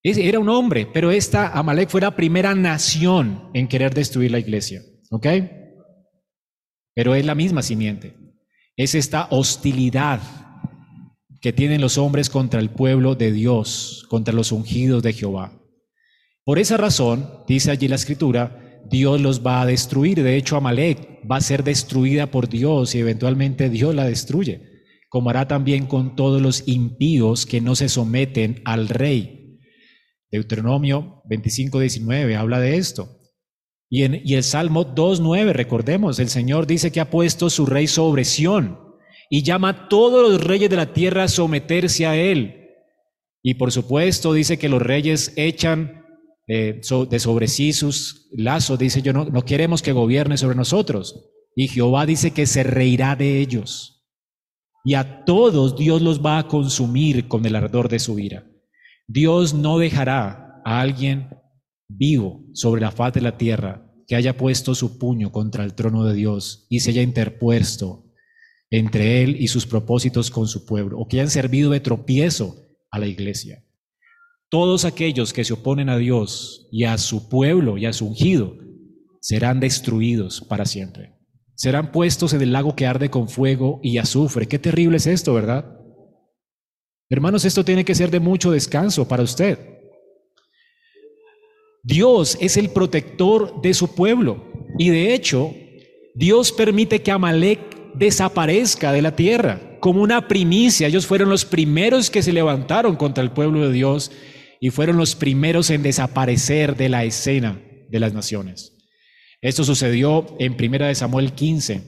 [0.03, 4.81] Era un hombre, pero esta Amalek fue la primera nación en querer destruir la iglesia,
[5.11, 5.27] ¿ok?
[6.93, 8.15] Pero es la misma simiente.
[8.77, 10.21] Es esta hostilidad
[11.41, 15.51] que tienen los hombres contra el pueblo de Dios, contra los ungidos de Jehová.
[16.43, 20.23] Por esa razón, dice allí la escritura, Dios los va a destruir.
[20.23, 24.76] De hecho, Amalek va a ser destruida por Dios y eventualmente Dios la destruye,
[25.09, 29.59] como hará también con todos los impíos que no se someten al rey.
[30.31, 33.17] Deuteronomio 25, 19 habla de esto.
[33.89, 38.25] Y, en, el Salmo 2.9, recordemos, el Señor dice que ha puesto su rey sobre
[38.25, 38.79] Sión
[39.29, 42.65] y llama a todos los reyes de la tierra a someterse a él.
[43.41, 46.03] Y por supuesto dice que los reyes echan
[46.47, 51.29] eh, de sobre sí sus lazos, dice yo no, no queremos que gobierne sobre nosotros.
[51.55, 53.96] Y Jehová dice que se reirá de ellos.
[54.87, 58.45] Y a todos Dios los va a consumir con el ardor de su ira.
[59.05, 61.27] Dios no dejará a alguien
[61.89, 66.05] vivo sobre la faz de la tierra que haya puesto su puño contra el trono
[66.05, 68.05] de Dios y se haya interpuesto
[68.69, 72.55] entre él y sus propósitos con su pueblo, o que hayan servido de tropiezo
[72.89, 73.65] a la iglesia.
[74.49, 78.55] Todos aquellos que se oponen a Dios y a su pueblo y a su ungido
[79.19, 81.16] serán destruidos para siempre.
[81.57, 84.47] Serán puestos en el lago que arde con fuego y azufre.
[84.47, 85.65] Qué terrible es esto, ¿verdad?
[87.09, 89.57] Hermanos, esto tiene que ser de mucho descanso para usted.
[91.81, 94.45] Dios es el protector de su pueblo
[94.77, 95.55] y de hecho
[96.13, 100.87] Dios permite que Amalek desaparezca de la tierra como una primicia.
[100.87, 104.11] Ellos fueron los primeros que se levantaron contra el pueblo de Dios
[104.59, 108.76] y fueron los primeros en desaparecer de la escena de las naciones.
[109.41, 111.83] Esto sucedió en Primera de Samuel 15,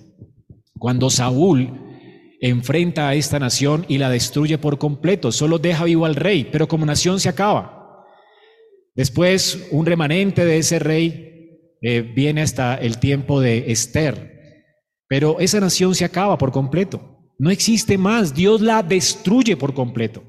[0.78, 1.90] cuando Saúl
[2.42, 6.68] enfrenta a esta nación y la destruye por completo, solo deja vivo al rey, pero
[6.68, 8.06] como nación se acaba.
[8.96, 14.64] Después, un remanente de ese rey eh, viene hasta el tiempo de Esther,
[15.08, 17.20] pero esa nación se acaba por completo.
[17.40, 18.36] No existe más.
[18.36, 20.24] Dios la destruye por completo.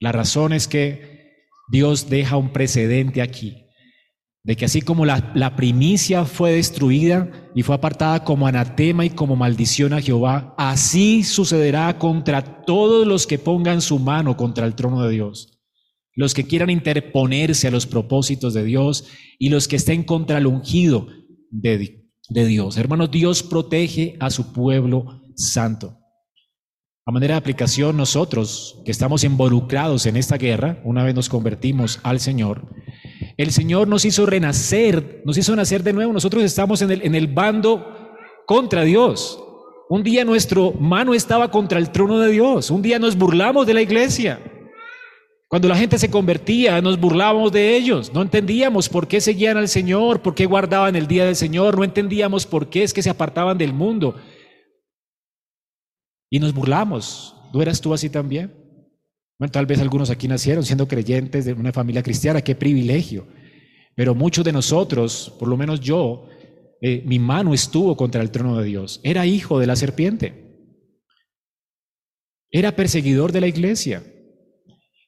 [0.00, 1.34] La razón es que
[1.70, 3.63] Dios deja un precedente aquí.
[4.44, 9.36] De que así como la, primicia fue destruida y fue apartada como anatema y como
[9.36, 15.02] maldición a Jehová, así sucederá contra todos los que pongan su mano contra el trono
[15.02, 15.62] de Dios.
[16.14, 19.06] Los que quieran interponerse a los propósitos de Dios
[19.38, 21.08] y los que estén contra el ungido
[21.50, 22.76] de, de Dios.
[22.76, 25.98] Hermanos, Dios protege a su pueblo santo.
[27.06, 31.98] A manera de aplicación, nosotros que estamos involucrados en esta guerra, una vez nos convertimos
[32.02, 32.68] al Señor,
[33.36, 36.12] el Señor nos hizo renacer, nos hizo nacer de nuevo.
[36.12, 38.16] Nosotros estamos en el, en el bando
[38.46, 39.40] contra Dios.
[39.88, 42.70] Un día nuestro mano estaba contra el trono de Dios.
[42.70, 44.40] Un día nos burlamos de la iglesia.
[45.48, 49.68] Cuando la gente se convertía, nos burlábamos de ellos, no entendíamos por qué seguían al
[49.68, 53.10] Señor, por qué guardaban el día del Señor, no entendíamos por qué es que se
[53.10, 54.16] apartaban del mundo.
[56.28, 57.36] Y nos burlamos.
[57.52, 58.63] ¿No eras tú así también?
[59.38, 63.26] Bueno, tal vez algunos aquí nacieron siendo creyentes de una familia cristiana, qué privilegio.
[63.96, 66.28] Pero muchos de nosotros, por lo menos yo,
[66.80, 69.00] eh, mi mano estuvo contra el trono de Dios.
[69.02, 70.44] Era hijo de la serpiente.
[72.50, 74.04] Era perseguidor de la iglesia.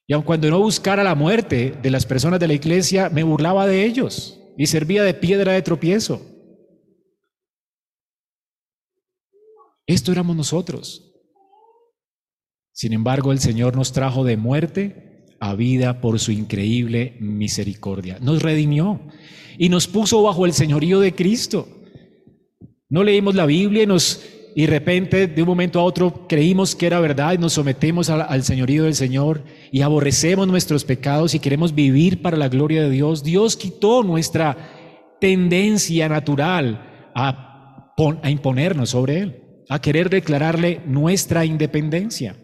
[0.09, 3.67] Y aun cuando no buscara la muerte de las personas de la iglesia, me burlaba
[3.67, 6.21] de ellos y servía de piedra de tropiezo.
[9.87, 11.16] Esto éramos nosotros.
[12.77, 18.19] Sin embargo, el Señor nos trajo de muerte a vida por su increíble misericordia.
[18.21, 19.01] Nos redimió
[19.57, 21.67] y nos puso bajo el señorío de Cristo.
[22.91, 24.23] No leímos la Biblia y nos
[24.55, 28.11] y de repente de un momento a otro creímos que era verdad y nos sometemos
[28.11, 32.91] al, señorío del Señor y aborrecemos nuestros pecados y queremos vivir para la gloria de
[32.91, 34.55] Dios, Dios quitó nuestra
[35.19, 42.37] tendencia natural a, a imponernos sobre Él, a querer declararle nuestra independencia.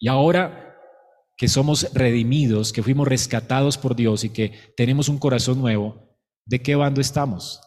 [0.00, 0.76] Y ahora
[1.36, 6.60] que somos redimidos, que fuimos rescatados por Dios y que tenemos un corazón nuevo, ¿de
[6.60, 7.60] qué bando estamos?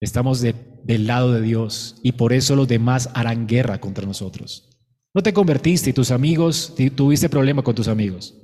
[0.00, 4.70] Estamos del lado de Dios y por eso los demás harán guerra contra nosotros.
[5.12, 8.34] No te convertiste y tus amigos, tuviste problemas con tus amigos.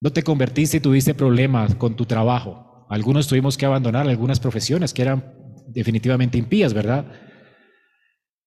[0.00, 2.86] No te convertiste y tuviste problemas con tu trabajo.
[2.88, 5.34] Algunos tuvimos que abandonar algunas profesiones que eran
[5.68, 7.06] definitivamente impías, ¿verdad?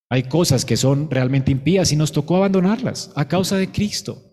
[0.10, 4.24] Hay cosas que son realmente impías y nos tocó abandonarlas a causa de Cristo.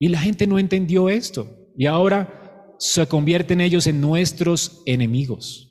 [0.00, 1.68] Y la gente no entendió esto.
[1.76, 5.68] Y ahora se convierten ellos en nuestros enemigos.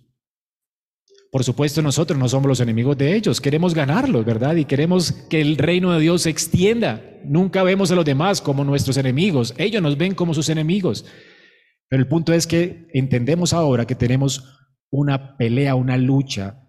[1.32, 4.56] Por supuesto, nosotros no somos los enemigos de ellos, queremos ganarlos, ¿verdad?
[4.56, 7.04] Y queremos que el reino de Dios se extienda.
[7.26, 11.06] Nunca vemos a los demás como nuestros enemigos, ellos nos ven como sus enemigos.
[11.90, 14.46] Pero el punto es que entendemos ahora que tenemos
[14.90, 16.64] una pelea, una lucha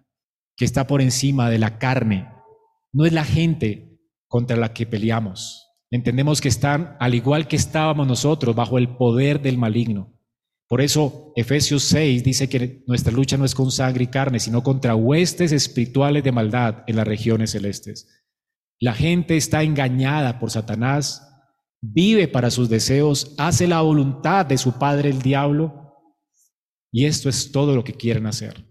[0.57, 2.27] que está por encima de la carne.
[2.91, 5.67] No es la gente contra la que peleamos.
[5.91, 10.15] Entendemos que están, al igual que estábamos nosotros, bajo el poder del maligno.
[10.67, 14.61] Por eso Efesios 6 dice que nuestra lucha no es con sangre y carne, sino
[14.61, 18.07] contra huestes espirituales de maldad en las regiones celestes.
[18.79, 21.27] La gente está engañada por Satanás,
[21.81, 25.95] vive para sus deseos, hace la voluntad de su padre el diablo,
[26.91, 28.68] y esto es todo lo que quieren hacer.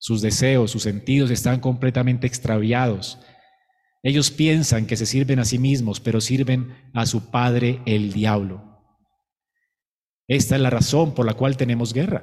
[0.00, 3.18] Sus deseos, sus sentidos están completamente extraviados.
[4.02, 8.64] Ellos piensan que se sirven a sí mismos, pero sirven a su padre el diablo.
[10.26, 12.22] Esta es la razón por la cual tenemos guerra.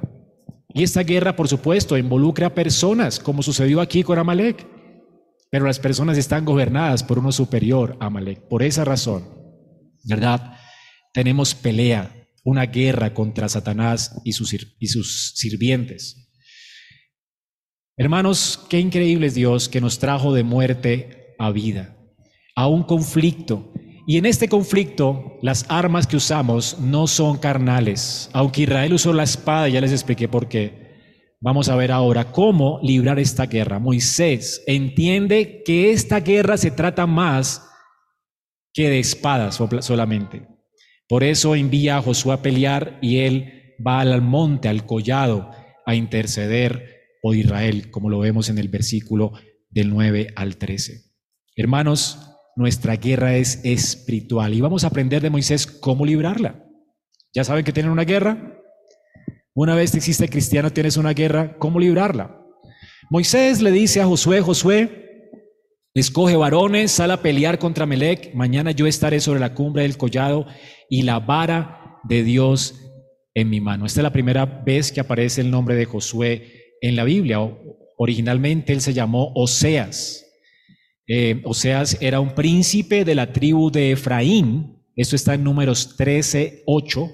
[0.74, 4.66] Y esta guerra, por supuesto, involucra a personas, como sucedió aquí con Amalek.
[5.50, 8.48] Pero las personas están gobernadas por uno superior Amalek.
[8.48, 9.24] Por esa razón,
[10.04, 10.58] ¿verdad?
[11.14, 16.27] Tenemos pelea, una guerra contra Satanás y sus, y sus sirvientes.
[17.98, 21.96] Hermanos, qué increíble es Dios que nos trajo de muerte a vida,
[22.54, 23.72] a un conflicto
[24.08, 28.30] y en este conflicto, las armas que usamos no son carnales.
[28.32, 31.34] Aunque Israel usó la espada, ya les expliqué por qué.
[31.42, 33.78] Vamos a ver ahora cómo librar esta guerra.
[33.78, 37.68] Moisés entiende que esta guerra se trata más
[38.72, 40.48] que de espadas solamente.
[41.06, 45.50] Por eso envía a Josué a pelear y él va al monte, al collado,
[45.84, 49.32] a interceder por Israel, como lo vemos en el versículo
[49.70, 51.04] del 9 al 13.
[51.56, 52.18] Hermanos,
[52.56, 56.64] nuestra guerra es espiritual y vamos a aprender de Moisés cómo librarla.
[57.34, 58.60] ¿Ya saben que tienen una guerra?
[59.54, 62.40] Una vez que existe cristiano tienes una guerra, ¿cómo librarla?
[63.10, 65.30] Moisés le dice a Josué, Josué,
[65.94, 70.46] escoge varones, sal a pelear contra Melec, mañana yo estaré sobre la cumbre del collado
[70.88, 72.80] y la vara de Dios
[73.34, 73.86] en mi mano.
[73.86, 77.38] Esta es la primera vez que aparece el nombre de Josué en la Biblia.
[77.96, 80.24] Originalmente él se llamó Oseas.
[81.06, 84.84] Eh, Oseas era un príncipe de la tribu de Efraín.
[84.94, 87.10] Esto está en números 13, 8.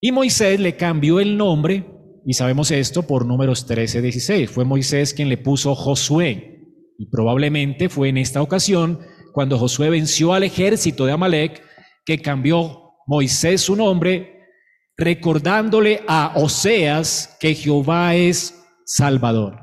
[0.00, 1.84] Y Moisés le cambió el nombre,
[2.26, 4.50] y sabemos esto por números 13, 16.
[4.50, 6.60] Fue Moisés quien le puso Josué.
[6.98, 9.00] Y probablemente fue en esta ocasión,
[9.32, 11.62] cuando Josué venció al ejército de Amalek,
[12.04, 14.35] que cambió Moisés su nombre,
[14.96, 19.60] recordándole a Oseas que Jehová es Salvador.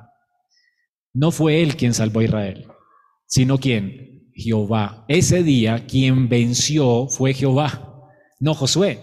[1.14, 2.68] No fue él quien salvó a Israel
[3.34, 4.30] sino quién?
[4.36, 5.06] Jehová.
[5.08, 9.00] Ese día quien venció fue Jehová, no Josué.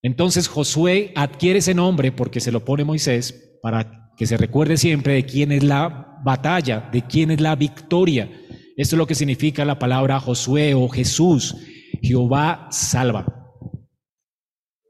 [0.00, 5.12] Entonces Josué adquiere ese nombre porque se lo pone Moisés para que se recuerde siempre
[5.12, 8.30] de quién es la batalla, de quién es la victoria.
[8.78, 11.54] Esto es lo que significa la palabra Josué o Jesús.
[12.00, 13.37] Jehová salva.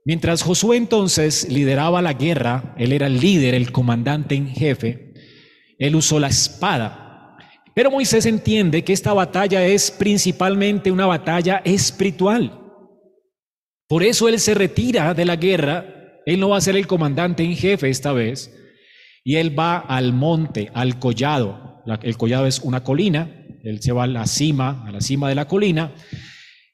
[0.08, 5.12] Mientras Josué entonces lideraba la guerra, él era el líder, el comandante en jefe,
[5.78, 7.36] él usó la espada.
[7.74, 12.58] Pero Moisés entiende que esta batalla es principalmente una batalla espiritual.
[13.86, 15.84] Por eso él se retira de la guerra,
[16.24, 18.50] él no va a ser el comandante en jefe esta vez,
[19.24, 21.82] y él va al monte, al collado.
[22.00, 25.34] El collado es una colina, él se va a la cima, a la cima de
[25.34, 25.92] la colina,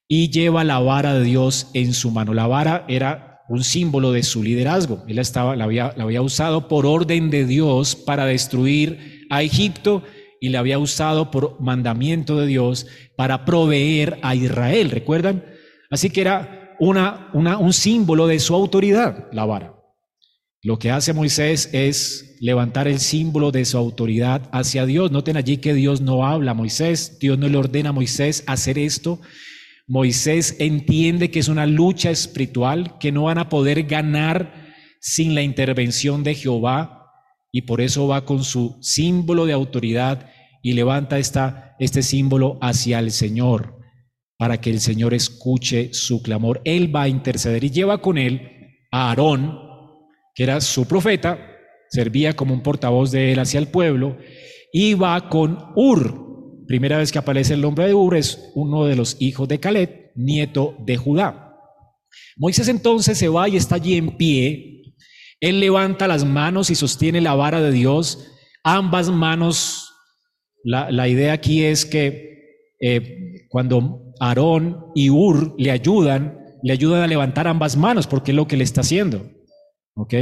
[0.08, 2.34] y lleva la vara de Dios en su mano.
[2.34, 5.04] La vara era un símbolo de su liderazgo.
[5.08, 10.02] Él estaba, la, había, la había usado por orden de Dios para destruir a Egipto
[10.40, 12.86] y le había usado por mandamiento de Dios
[13.16, 15.44] para proveer a Israel, ¿recuerdan?
[15.90, 19.74] Así que era una, una, un símbolo de su autoridad, la vara.
[20.62, 25.10] Lo que hace Moisés es levantar el símbolo de su autoridad hacia Dios.
[25.10, 28.78] Noten allí que Dios no habla a Moisés, Dios no le ordena a Moisés hacer
[28.78, 29.20] esto.
[29.86, 35.42] Moisés entiende que es una lucha espiritual, que no van a poder ganar sin la
[35.42, 37.10] intervención de Jehová,
[37.52, 40.30] y por eso va con su símbolo de autoridad
[40.62, 43.74] y levanta esta, este símbolo hacia el Señor
[44.38, 46.60] para que el Señor escuche su clamor.
[46.64, 48.50] Él va a interceder y lleva con él
[48.90, 49.58] a Aarón,
[50.34, 51.38] que era su profeta,
[51.90, 54.18] servía como un portavoz de él hacia el pueblo,
[54.72, 56.23] y va con Ur.
[56.66, 60.12] Primera vez que aparece el nombre de Ur es uno de los hijos de Caleb,
[60.14, 61.56] nieto de Judá.
[62.36, 64.94] Moisés entonces se va y está allí en pie
[65.40, 68.26] Él levanta las manos y sostiene la vara de Dios,
[68.62, 69.90] ambas manos.
[70.62, 77.06] La, idea aquí es que eh, cuando Aarón y Ur le ayudan, le ayudan a
[77.06, 79.30] levantar ambas manos, porque es lo que le está haciendo.
[79.94, 80.14] ¿Ok?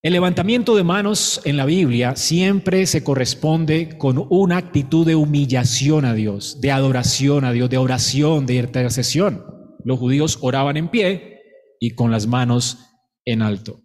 [0.00, 6.04] El levantamiento de manos en la Biblia siempre se corresponde con una actitud de humillación
[6.04, 9.44] a Dios, de adoración a Dios, de oración, de intercesión.
[9.82, 11.40] Los judíos oraban en pie
[11.80, 12.78] y con las manos
[13.24, 13.80] en alto.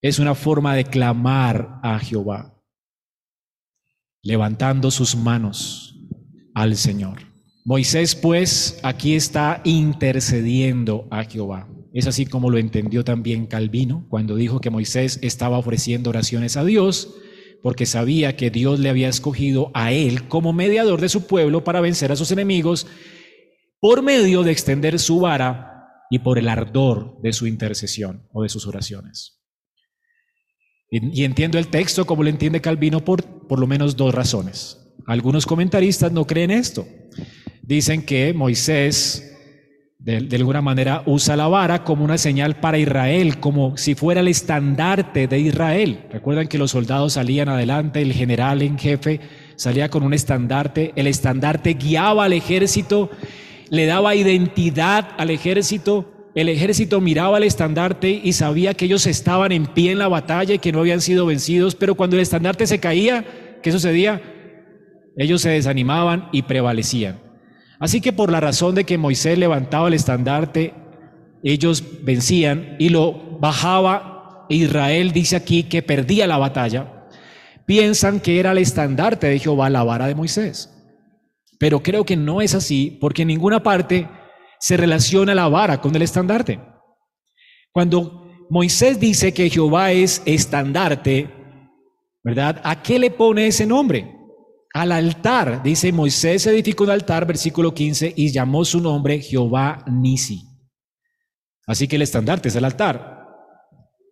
[0.00, 2.54] Es una forma de clamar a Jehová,
[4.22, 5.96] levantando sus manos
[6.54, 7.22] al Señor.
[7.64, 11.68] Moisés pues aquí está intercediendo a Jehová.
[11.92, 16.64] Es así como lo entendió también Calvino cuando dijo que Moisés estaba ofreciendo oraciones a
[16.64, 17.14] Dios
[17.62, 21.80] porque sabía que Dios le había escogido a él como mediador de su pueblo para
[21.80, 22.86] vencer a sus enemigos
[23.80, 28.48] por medio de extender su vara y por el ardor de su intercesión o de
[28.48, 29.40] sus oraciones.
[30.90, 34.78] Y, entiendo el texto como lo entiende Calvino por por lo menos dos razones.
[35.06, 36.86] Algunos comentaristas no creen esto.
[37.62, 39.29] Dicen que Moisés
[40.00, 44.28] de, alguna manera usa la vara como una señal para Israel, como si fuera el
[44.28, 46.00] estandarte de Israel.
[46.10, 49.20] Recuerdan que los soldados salían adelante, el general en jefe
[49.56, 53.10] salía con un estandarte, el estandarte guiaba al ejército,
[53.68, 59.52] le daba identidad al ejército, el ejército miraba al estandarte y sabía que ellos estaban
[59.52, 62.66] en pie en la batalla y que no habían sido vencidos, pero cuando el estandarte
[62.66, 63.26] se caía,
[63.62, 64.22] ¿qué sucedía?
[65.16, 67.29] Ellos se desanimaban y prevalecían.
[67.80, 70.74] Así que por la razón de que Moisés levantaba el estandarte,
[71.42, 74.46] ellos vencían y lo bajaba.
[74.50, 77.08] Israel dice aquí que perdía la batalla.
[77.66, 80.70] Piensan que era el estandarte de Jehová la vara de Moisés.
[81.58, 84.08] Pero creo que no es así porque en ninguna parte
[84.58, 86.60] se relaciona la vara con el estandarte.
[87.72, 91.30] Cuando Moisés dice que Jehová es estandarte,
[92.22, 92.60] ¿verdad?
[92.62, 94.19] ¿A qué le pone ese nombre?
[94.72, 95.62] Al altar.
[95.62, 100.46] Dice, Moisés edificó un altar, versículo 15, y llamó su nombre Jehová Nisi.
[101.66, 103.20] Así que el estandarte es el altar.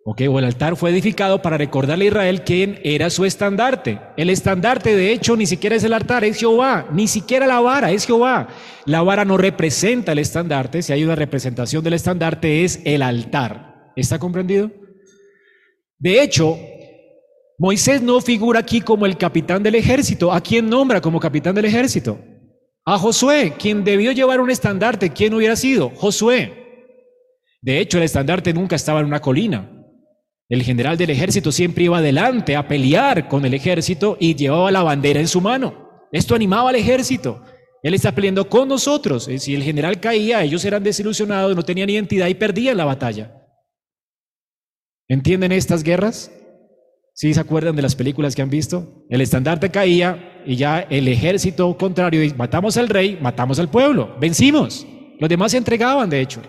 [0.04, 0.22] ¿Ok?
[0.30, 4.00] O el altar fue edificado para recordarle a Israel quién era su estandarte.
[4.16, 6.88] El estandarte, de hecho, ni siquiera es el altar, es Jehová.
[6.92, 8.48] Ni siquiera la vara, es Jehová.
[8.86, 10.82] La vara no representa el estandarte.
[10.82, 13.92] Si hay una representación del estandarte, es el altar.
[13.96, 14.70] ¿Está comprendido?
[15.98, 16.56] De hecho,
[17.58, 20.32] Moisés no figura aquí como el capitán del ejército.
[20.32, 22.20] ¿A quién nombra como capitán del ejército?
[22.84, 25.10] A Josué, quien debió llevar un estandarte.
[25.10, 25.90] ¿Quién hubiera sido?
[25.90, 26.52] Josué.
[27.60, 29.68] De hecho, el estandarte nunca estaba en una colina.
[30.48, 34.84] El general del ejército siempre iba adelante a pelear con el ejército y llevaba la
[34.84, 36.06] bandera en su mano.
[36.12, 37.42] Esto animaba al ejército.
[37.82, 39.28] Él está peleando con nosotros.
[39.36, 43.34] Si el general caía, ellos eran desilusionados, no tenían identidad y perdían la batalla.
[45.08, 46.30] ¿Entienden estas guerras?
[47.20, 49.04] ¿Sí se acuerdan de las películas que han visto?
[49.10, 54.86] El estandarte caía y ya el ejército contrario, matamos al rey, matamos al pueblo, vencimos.
[55.18, 56.40] Los demás se entregaban, de hecho.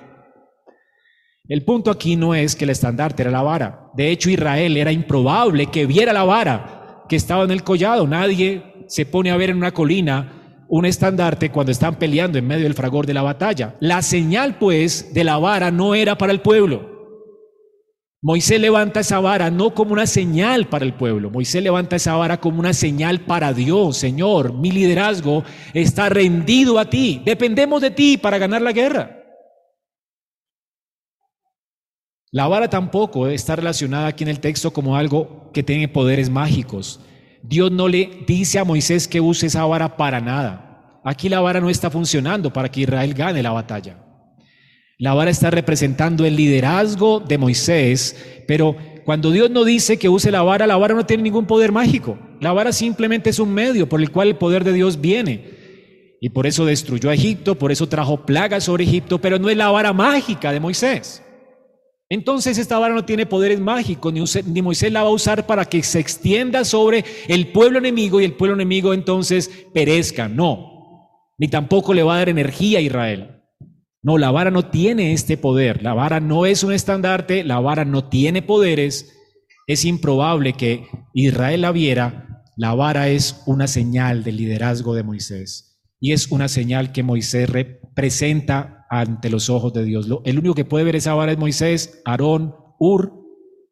[1.47, 3.89] El punto aquí no es que el estandarte era la vara.
[3.95, 8.05] De hecho, Israel era improbable que viera la vara que estaba en el collado.
[8.05, 12.65] Nadie se pone a ver en una colina un estandarte cuando están peleando en medio
[12.65, 13.75] del fragor de la batalla.
[13.79, 16.98] La señal, pues, de la vara no era para el pueblo.
[18.21, 22.41] Moisés levanta esa vara no como una señal para el pueblo, Moisés levanta esa vara
[22.41, 23.95] como una señal para Dios.
[23.95, 25.43] Señor, mi liderazgo
[25.73, 29.15] está rendido a ti, dependemos de ti para ganar la guerra.
[32.31, 36.99] La vara tampoco está relacionada aquí en el texto como algo que tiene poderes mágicos.
[37.41, 40.99] Dios no le dice a Moisés que use esa vara para nada.
[41.05, 44.08] Aquí la vara no está funcionando para que Israel gane la batalla.
[45.01, 48.75] La vara está representando el liderazgo de Moisés, pero
[49.05, 52.19] cuando Dios no dice que use la vara, la vara no tiene ningún poder mágico.
[52.41, 56.17] La vara simplemente es un medio por el cual el poder de Dios viene.
[56.19, 59.55] Y por eso destruyó a Egipto, por eso trajo plagas sobre Egipto, pero no es
[59.55, 61.23] la vara mágica de Moisés.
[62.09, 64.21] Entonces esta vara no tiene poderes mágicos, ni,
[64.51, 68.25] ni, Moisés la va a usar para que se extienda sobre el pueblo enemigo y
[68.25, 70.27] el pueblo enemigo entonces perezca.
[70.27, 73.38] No, ni tampoco le va a dar energía a Israel.
[74.01, 75.83] No, la vara no tiene este poder.
[75.83, 79.13] La vara no es un estandarte, la vara no tiene poderes.
[79.67, 82.43] Es improbable que Israel la viera.
[82.55, 85.81] La vara es una señal del liderazgo de Moisés.
[85.99, 90.07] Y es una señal que Moisés representa ante los ojos de Dios.
[90.23, 93.13] El único que puede ver esa vara es Moisés, Aarón, Ur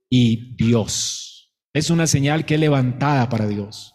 [0.10, 1.54] y Dios.
[1.74, 3.94] Es una señal que es levantada para Dios.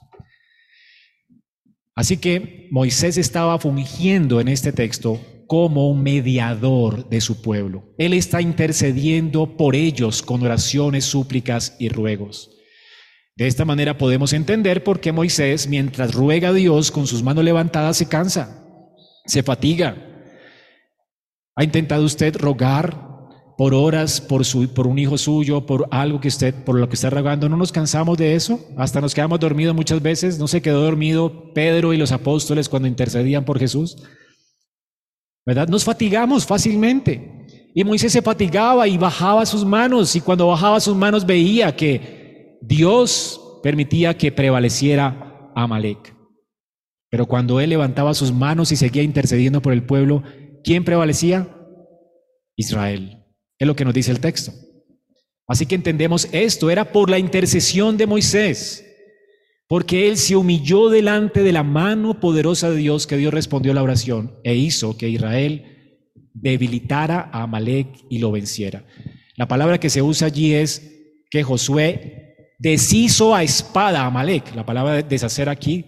[1.94, 5.20] Así que Moisés estaba fungiendo en este texto
[5.52, 7.84] como un mediador de su pueblo.
[7.98, 12.52] Él está intercediendo por ellos con oraciones, súplicas y ruegos.
[13.36, 17.44] De esta manera podemos entender por qué Moisés, mientras ruega a Dios con sus manos
[17.44, 18.64] levantadas, se cansa,
[19.26, 19.94] se fatiga.
[21.54, 22.96] ¿Ha intentado usted rogar
[23.58, 26.94] por horas por, su, por un hijo suyo, por algo que usted, por lo que
[26.94, 27.50] está rogando?
[27.50, 28.58] ¿No nos cansamos de eso?
[28.78, 30.38] Hasta nos quedamos dormidos muchas veces.
[30.38, 33.98] ¿No se quedó dormido Pedro y los apóstoles cuando intercedían por Jesús?
[35.44, 35.68] ¿Verdad?
[35.68, 37.46] Nos fatigamos fácilmente.
[37.74, 42.58] Y Moisés se fatigaba y bajaba sus manos y cuando bajaba sus manos veía que
[42.60, 46.14] Dios permitía que prevaleciera Amalek.
[47.10, 50.22] Pero cuando él levantaba sus manos y seguía intercediendo por el pueblo,
[50.62, 51.48] ¿quién prevalecía?
[52.56, 53.24] Israel.
[53.58, 54.52] Es lo que nos dice el texto.
[55.46, 58.84] Así que entendemos esto, era por la intercesión de Moisés,
[59.72, 63.74] porque él se humilló delante de la mano poderosa de Dios que Dios respondió a
[63.74, 65.64] la oración e hizo que Israel
[66.34, 68.84] debilitara a Amalek y lo venciera.
[69.34, 74.54] La palabra que se usa allí es que Josué deshizo a espada a Amalek.
[74.54, 75.86] La palabra deshacer aquí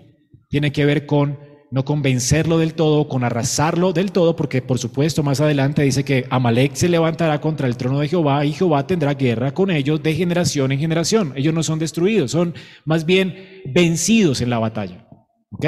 [0.48, 1.38] tiene que ver con
[1.70, 6.26] no convencerlo del todo, con arrasarlo del todo, porque por supuesto más adelante dice que
[6.30, 10.14] Amalek se levantará contra el trono de Jehová y Jehová tendrá guerra con ellos de
[10.14, 11.32] generación en generación.
[11.36, 12.54] Ellos no son destruidos, son
[12.84, 15.08] más bien vencidos en la batalla.
[15.50, 15.66] ¿Ok?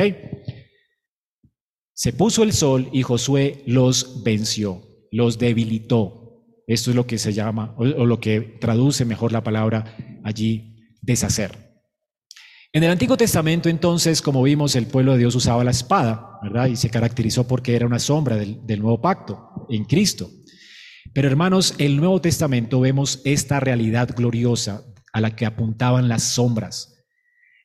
[1.92, 6.44] Se puso el sol y Josué los venció, los debilitó.
[6.66, 10.76] Esto es lo que se llama, o, o lo que traduce mejor la palabra allí
[11.01, 11.65] deshacer.
[12.76, 16.66] En el Antiguo Testamento, entonces, como vimos, el pueblo de Dios usaba la espada, ¿verdad?
[16.66, 20.28] Y se caracterizó porque era una sombra del, nuevo pacto en Cristo.
[21.14, 26.34] Pero hermanos, en el Nuevo Testamento vemos esta realidad gloriosa a la que apuntaban las
[26.34, 27.02] sombras.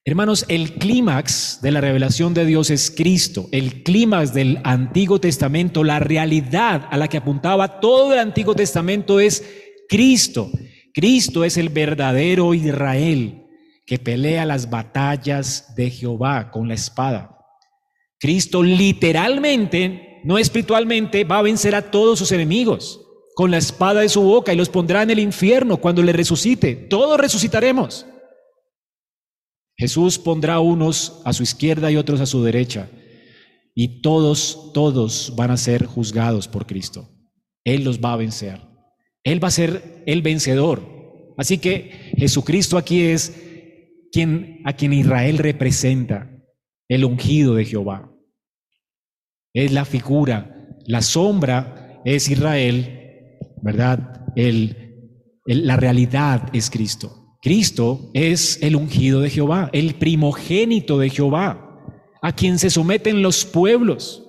[0.06, 3.50] Hermanos, el clímax de la revelación de Dios es Cristo.
[3.52, 9.20] El clímax del Antiguo Testamento, la realidad a la que apuntaba todo el Antiguo Testamento
[9.20, 9.44] es
[9.90, 10.50] Cristo.
[10.94, 13.41] Cristo es el verdadero Israel
[13.86, 17.38] que pelea las batallas de Jehová con la espada.
[18.20, 23.02] Cristo literalmente, no espiritualmente, va a vencer a todos sus enemigos
[23.36, 26.76] con la espada de su boca y los pondrá en el infierno cuando le resucite.
[26.76, 28.06] Todos resucitaremos.
[29.78, 32.90] Jesús pondrá unos a su izquierda y otros a su derecha.
[33.74, 37.10] Y todos, todos van a ser juzgados por Cristo.
[37.64, 38.62] Él los va a vencer.
[39.24, 41.34] Él va a ser el vencedor.
[41.38, 43.34] Así que Jesucristo aquí es
[44.12, 46.30] quien, a quien Israel representa,
[46.88, 48.12] el ungido de Jehová.
[49.54, 54.26] Es la figura, la sombra es Israel, ¿verdad?
[55.46, 57.38] la realidad es Cristo.
[57.42, 61.82] Cristo es el ungido de Jehová, el primogénito de Jehová,
[62.22, 64.24] a quien se someten los pueblos.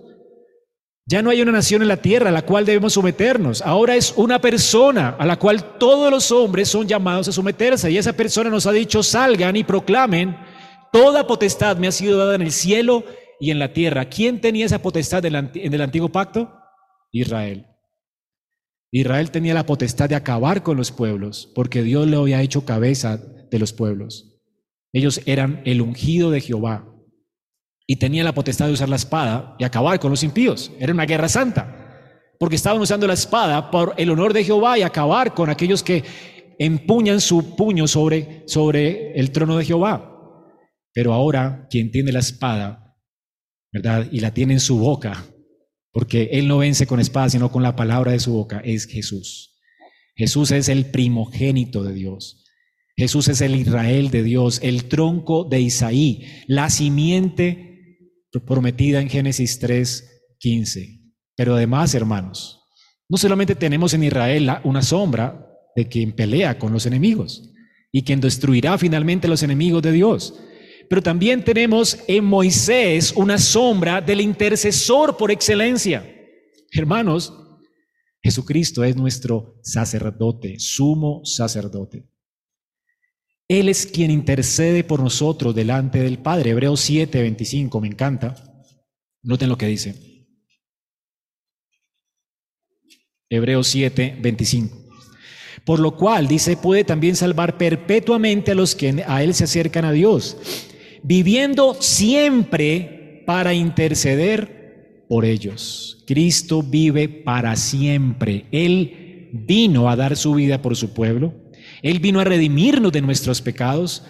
[1.07, 3.61] Ya no hay una nación en la tierra a la cual debemos someternos.
[3.63, 7.91] Ahora es una persona a la cual todos los hombres son llamados a someterse.
[7.91, 10.37] Y esa persona nos ha dicho, salgan y proclamen,
[10.93, 13.05] toda potestad me ha sido dada en el cielo
[13.41, 14.05] y en la tierra.
[14.05, 16.55] ¿Quién tenía esa potestad en el antiguo pacto?
[17.11, 17.67] Israel.
[18.93, 23.17] Israel tenía la potestad de acabar con los pueblos porque Dios le había hecho cabeza
[23.51, 24.39] de los pueblos.
[24.93, 26.92] Ellos eran el ungido de Jehová
[27.87, 30.71] y tenía la potestad de usar la espada y acabar con los impíos.
[30.79, 34.83] Era una guerra santa, porque estaban usando la espada por el honor de Jehová y
[34.83, 36.05] acabar con aquellos que
[36.59, 40.09] empuñan su puño sobre, sobre el trono de Jehová.
[40.93, 42.97] Pero ahora quien tiene la espada,
[43.73, 44.09] ¿verdad?
[44.13, 45.25] Y la tiene en su boca,
[45.93, 49.61] porque él no vence con espada, sino con la palabra de su boca, es Jesús.
[50.15, 52.45] Jesús es el primogénito de Dios.
[52.97, 57.72] Jesús es el Israel de Dios, el tronco de Isaí, la simiente
[58.41, 61.01] prometida en Génesis 3, 15.
[61.37, 62.61] Pero además, hermanos,
[63.09, 67.51] no solamente tenemos en Israel una sombra de quien pelea con los enemigos
[67.91, 70.35] y quien destruirá finalmente a los enemigos de Dios,
[70.89, 76.05] pero también tenemos en Moisés una sombra del intercesor por excelencia.
[76.71, 77.33] Hermanos,
[78.23, 82.12] Jesucristo es nuestro sacerdote, sumo sacerdote.
[83.61, 86.53] Él es quien intercede por nosotros delante del Padre.
[86.53, 88.35] Hebreos 7, 25, me encanta.
[89.23, 89.95] Noten lo que dice.
[93.29, 94.75] Hebreos 7, 25.
[95.67, 99.85] Por lo cual, dice, puede también salvar perpetuamente a los que a Él se acercan
[99.85, 100.39] a Dios,
[101.03, 106.03] viviendo siempre para interceder por ellos.
[106.07, 108.47] Cristo vive para siempre.
[108.51, 111.42] Él vino a dar su vida por su pueblo.
[111.83, 114.05] Él vino a redimirnos de nuestros pecados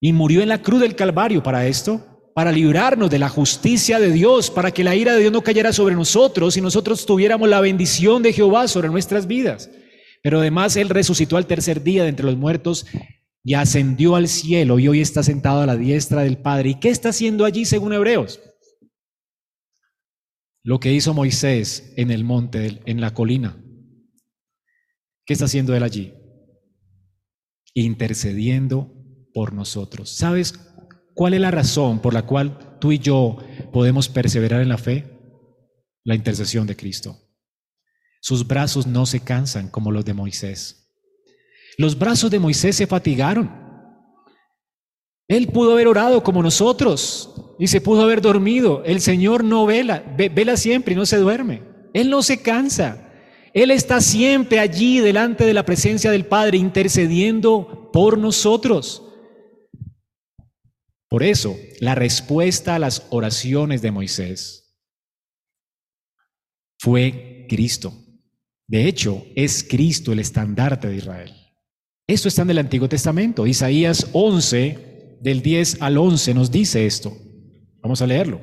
[0.00, 2.10] y murió en la cruz del Calvario para esto.
[2.34, 5.72] para librarnos de la justicia de Dios, para que la ira de Dios no cayera
[5.72, 9.70] sobre nosotros y nosotros tuviéramos la bendición de Jehová sobre nuestras vidas.
[10.20, 12.86] Pero además Él resucitó al tercer día de entre los muertos
[13.44, 16.70] y ascendió al cielo y hoy está sentado a la diestra del Padre.
[16.70, 18.40] ¿Y qué está haciendo allí según Hebreos?
[20.64, 23.62] Lo que hizo Moisés en el monte, en la colina.
[25.24, 26.14] ¿Qué está haciendo él allí?
[27.74, 28.92] Intercediendo
[29.34, 30.10] por nosotros.
[30.10, 30.54] ¿Sabes
[31.14, 33.38] cuál es la razón por la cual tú y yo
[33.72, 35.10] podemos perseverar en la fe?
[36.04, 37.18] La intercesión de Cristo.
[38.20, 40.92] Sus brazos no se cansan como los de Moisés.
[41.76, 43.50] Los brazos de Moisés se fatigaron.
[45.28, 48.82] Él pudo haber orado como nosotros y se pudo haber dormido.
[48.84, 51.62] El Señor no vela, vela siempre y no se duerme.
[51.92, 53.13] Él no se cansa.
[53.54, 59.00] Él está siempre allí delante de la presencia del Padre intercediendo por nosotros.
[61.08, 64.76] Por eso, la respuesta a las oraciones de Moisés
[66.80, 67.94] fue Cristo.
[68.66, 71.32] De hecho, es Cristo el estandarte de Israel.
[72.08, 73.46] Esto está en el Antiguo Testamento.
[73.46, 77.16] Isaías 11, del 10 al 11, nos dice esto.
[77.80, 78.40] Vamos a leerlo.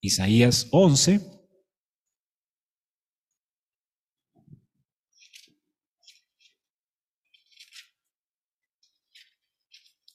[0.00, 1.35] Isaías 11.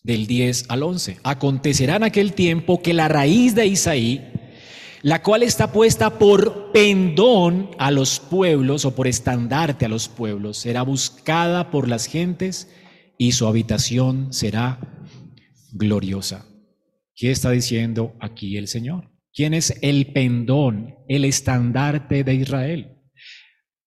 [0.03, 1.17] Del 10 al 11.
[1.23, 4.31] Acontecerá en aquel tiempo que la raíz de Isaí
[5.03, 10.57] la cual está puesta por pendón a los pueblos o por estandarte a los pueblos,
[10.57, 12.69] será buscada por las gentes
[13.17, 14.79] y su habitación será
[15.71, 16.45] gloriosa.
[17.15, 19.11] ¿Qué está diciendo aquí el Señor?
[19.33, 22.90] ¿Quién es el pendón, el estandarte de Israel?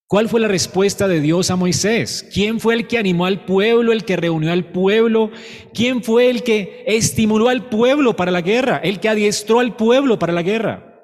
[0.07, 2.29] ¿Cuál fue la respuesta de Dios a Moisés?
[2.33, 5.31] ¿Quién fue el que animó al pueblo, el que reunió al pueblo?
[5.73, 8.77] ¿Quién fue el que estimuló al pueblo para la guerra?
[8.79, 10.95] El que adiestró al pueblo para la guerra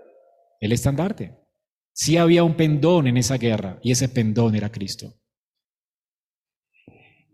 [0.60, 1.36] el estandarte.
[1.92, 5.14] Sí había un pendón en esa guerra y ese pendón era Cristo.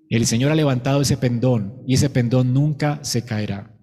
[0.08, 3.76] El Señor ha levantado ese pendón y ese pendón nunca se caerá.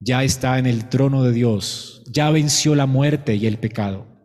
[0.00, 4.17] Ya está en el trono de Dios, ya venció la muerte y el pecado.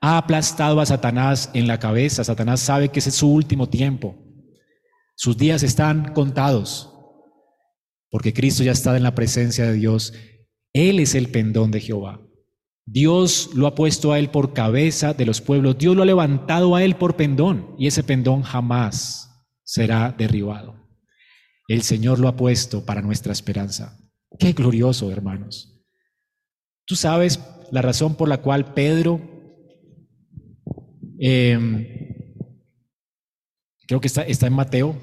[0.00, 2.24] Ha aplastado a Satanás en la cabeza.
[2.24, 4.16] Satanás sabe que ese es su último tiempo.
[5.16, 6.94] Sus días están contados
[8.10, 10.12] porque Cristo ya está en la presencia de Dios.
[10.72, 12.20] Él es el pendón de Jehová.
[12.86, 16.74] Dios lo ha puesto a él por cabeza de los pueblos, Dios lo ha levantado
[16.74, 20.88] a él por pendón y ese pendón jamás será derribado.
[21.68, 23.98] El Señor lo ha puesto para nuestra esperanza.
[24.38, 25.82] Qué glorioso, hermanos.
[26.86, 27.40] Tú sabes
[27.70, 29.20] la razón por la cual Pedro,
[31.18, 31.86] em,
[33.86, 34.96] creo que está, está en Mateo,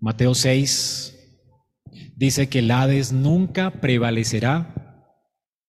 [0.00, 1.16] Mateo 6,
[2.16, 4.74] dice que el Hades nunca prevalecerá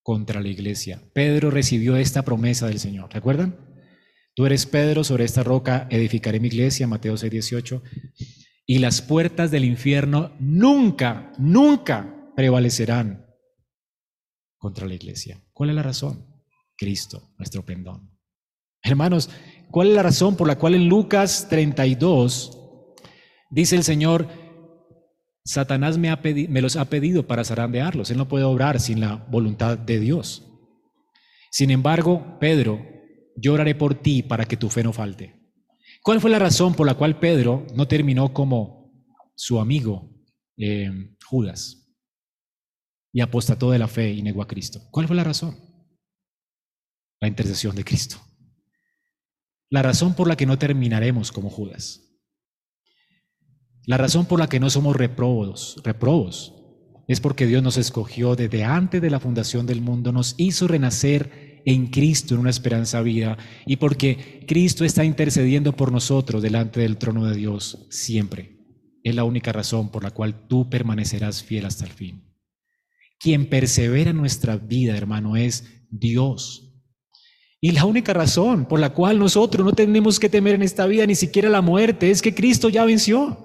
[0.04, 1.02] contra la iglesia.
[1.14, 3.58] Pedro recibió esta promesa del Señor, ¿recuerdan?
[4.36, 7.84] Tú eres Pedro, sobre esta roca edificaré mi iglesia, Mateo 6, 18,
[8.66, 13.26] y las puertas del infierno nunca, nunca prevalecerán
[14.58, 15.44] contra la iglesia.
[15.54, 16.29] ¿Cuál es la razón?
[16.80, 18.10] Cristo, nuestro pendón.
[18.82, 19.30] Hermanos,
[19.70, 22.56] ¿cuál es la razón por la cual en Lucas 32
[23.50, 24.28] dice el Señor,
[25.44, 28.12] Satanás me, ha me los ha pedido para zarandearlos.
[28.12, 30.46] Él no puede obrar sin la voluntad de Dios.
[31.52, 32.86] Sin embargo, Pedro,
[33.36, 35.36] yo oraré por ti para que tu fe no falte.
[36.04, 38.94] ¿Cuál fue la razón por la cual Pedro no terminó como
[39.36, 40.10] su amigo
[40.58, 40.92] eh,
[41.26, 41.88] Judas
[43.12, 44.82] y apostató de la fe y negó a Cristo?
[44.92, 45.69] ¿Cuál fue la razón?
[47.20, 48.18] La intercesión de Cristo.
[49.70, 52.02] La razón por la que no terminaremos como Judas.
[53.86, 56.54] La razón por la que no somos reprobos, reprobos,
[57.08, 61.62] es porque Dios nos escogió desde antes de la fundación del mundo, nos hizo renacer
[61.66, 66.98] en Cristo en una esperanza vida y porque Cristo está intercediendo por nosotros delante del
[66.98, 68.60] trono de Dios siempre.
[69.04, 72.24] Es la única razón por la cual tú permanecerás fiel hasta el fin.
[73.20, 76.69] Quien persevera en nuestra vida, hermano, es Dios.
[77.62, 81.06] Y la única razón por la cual nosotros no tenemos que temer en esta vida
[81.06, 83.38] ni siquiera la muerte es que Cristo ya venció.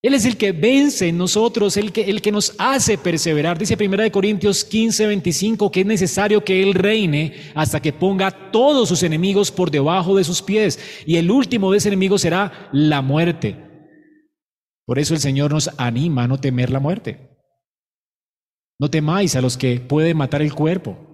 [0.00, 3.58] Él es el que vence en nosotros, el que, el que nos hace perseverar.
[3.58, 8.88] Dice 1 Corintios 15, 25 que es necesario que Él reine hasta que ponga todos
[8.88, 10.78] sus enemigos por debajo de sus pies.
[11.04, 13.56] Y el último de ese enemigo será la muerte.
[14.86, 17.28] Por eso el Señor nos anima a no temer la muerte.
[18.78, 21.07] No temáis a los que pueden matar el cuerpo.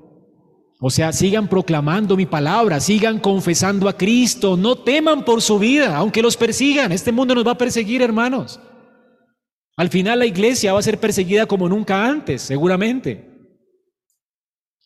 [0.80, 5.96] O sea, sigan proclamando mi palabra, sigan confesando a Cristo, no teman por su vida,
[5.96, 6.92] aunque los persigan.
[6.92, 8.60] Este mundo nos va a perseguir, hermanos.
[9.76, 13.30] Al final la iglesia va a ser perseguida como nunca antes, seguramente.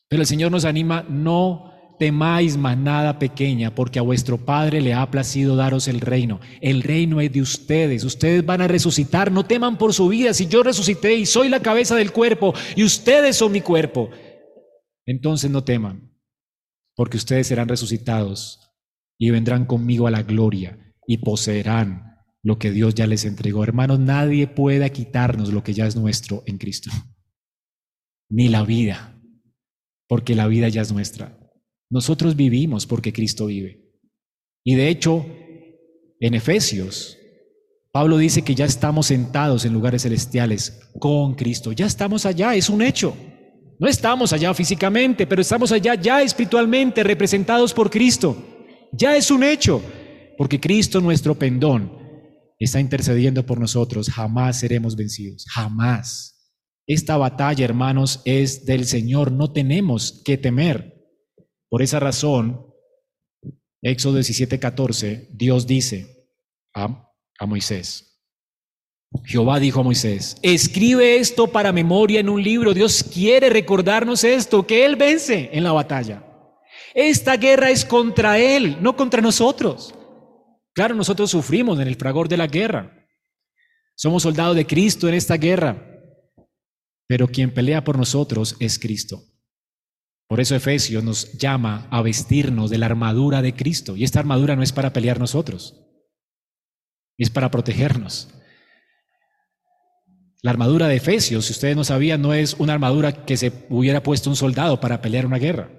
[0.09, 1.69] Pero el Señor nos anima, no
[1.99, 6.41] temáis manada pequeña, porque a vuestro Padre le ha placido daros el reino.
[6.61, 10.33] El reino es de ustedes, ustedes van a resucitar, no teman por su vida.
[10.33, 14.11] Si yo resucité y soy la cabeza del cuerpo y ustedes son mi cuerpo,
[15.09, 16.15] entonces no teman,
[16.95, 18.61] porque ustedes serán resucitados
[19.19, 23.65] y vendrán conmigo a la gloria y poseerán lo que Dios ya les entregó.
[23.65, 26.91] Hermanos, nadie puede quitarnos lo que ya es nuestro en Cristo,
[28.29, 29.19] ni la vida,
[30.09, 31.39] porque la vida ya es nuestra.
[31.91, 33.83] Nosotros vivimos porque Cristo vive.
[34.63, 35.25] Y de hecho,
[36.21, 37.17] en Efesios,
[37.93, 41.73] Pablo dice que ya estamos sentados en lugares celestiales con Cristo.
[41.73, 43.17] Ya estamos allá, es un hecho.
[43.79, 48.37] No estamos allá físicamente, pero estamos allá ya espiritualmente representados por Cristo.
[48.93, 49.81] Ya es un hecho,
[50.37, 51.97] porque Cristo nuestro pendón
[52.59, 54.11] está intercediendo por nosotros.
[54.11, 56.57] Jamás seremos vencidos, jamás.
[56.89, 59.31] Esta batalla, hermanos, es del Señor.
[59.31, 60.95] No tenemos que temer.
[61.69, 62.67] Por esa razón,
[63.83, 66.27] Éxodo 17, 14, Dios dice
[66.75, 68.08] a, a Moisés,
[69.25, 72.75] Jehová dijo a Moisés, escribe esto para memoria en un libro.
[72.75, 76.25] Dios quiere recordarnos esto, que Él vence en la batalla.
[76.95, 79.95] Esta guerra es contra Él, no contra nosotros.
[80.75, 83.07] Claro, nosotros sufrimos en el fragor de la guerra.
[83.97, 85.85] Somos soldados de Cristo en esta guerra.
[87.07, 89.23] Pero quien pelea por nosotros es Cristo.
[90.29, 93.97] Por eso Efesios nos llama a vestirnos de la armadura de Cristo.
[93.97, 95.75] Y esta armadura no es para pelear nosotros,
[97.17, 98.29] es para protegernos.
[100.43, 104.03] La armadura de Efesios, si ustedes no sabían, no es una armadura que se hubiera
[104.03, 105.71] puesto un soldado para pelear una guerra.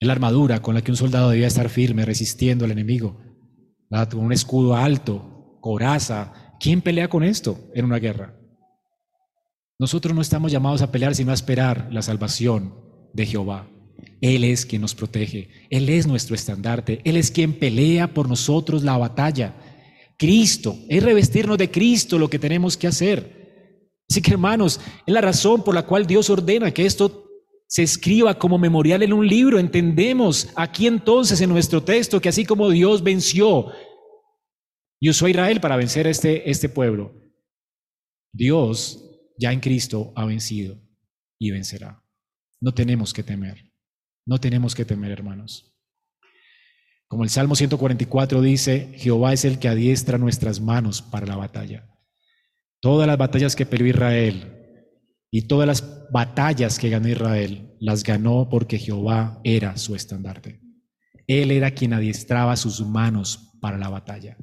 [0.00, 3.20] Es la armadura con la que un soldado debía estar firme, resistiendo al enemigo,
[4.10, 6.56] con un escudo alto, coraza.
[6.58, 8.34] ¿Quién pelea con esto en una guerra?
[9.78, 12.74] Nosotros no estamos llamados a pelear, sino a esperar la salvación
[13.12, 13.68] de Jehová.
[14.20, 18.82] Él es quien nos protege, Él es nuestro estandarte, Él es quien pelea por nosotros
[18.82, 19.54] la batalla.
[20.20, 23.72] Cristo, es revestirnos de Cristo lo que tenemos que hacer.
[24.06, 27.24] Así que hermanos, es la razón por la cual Dios ordena que esto
[27.66, 29.58] se escriba como memorial en un libro.
[29.58, 33.72] Entendemos aquí entonces en nuestro texto que así como Dios venció
[35.00, 37.14] y usó a Israel para vencer a este, este pueblo,
[38.30, 39.02] Dios
[39.38, 40.78] ya en Cristo ha vencido
[41.40, 42.04] y vencerá.
[42.60, 43.72] No tenemos que temer,
[44.26, 45.69] no tenemos que temer, hermanos.
[47.10, 51.90] Como el Salmo 144 dice, Jehová es el que adiestra nuestras manos para la batalla.
[52.80, 54.78] Todas las batallas que peleó Israel
[55.28, 60.60] y todas las batallas que ganó Israel, las ganó porque Jehová era su estandarte.
[61.26, 64.38] Él era quien adiestraba sus manos para la batalla.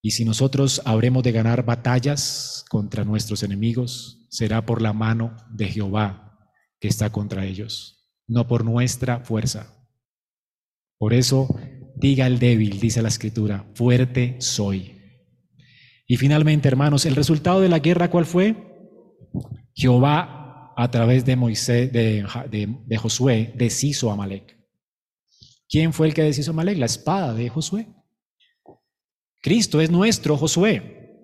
[0.00, 5.66] Y si nosotros habremos de ganar batallas contra nuestros enemigos, será por la mano de
[5.66, 6.38] Jehová
[6.78, 9.81] que está contra ellos, no por nuestra fuerza.
[11.02, 11.48] Por eso,
[11.96, 15.00] diga el débil, dice la escritura, fuerte soy.
[16.06, 18.54] Y finalmente, hermanos, el resultado de la guerra, ¿cuál fue?
[19.74, 22.24] Jehová, a través de Moisés, de,
[22.96, 24.56] Josué, deshizo a Amalek.
[25.68, 26.78] ¿Quién fue el que deshizo a Amalek?
[26.78, 27.88] La espada de Josué.
[29.40, 31.16] Cristo es nuestro Josué.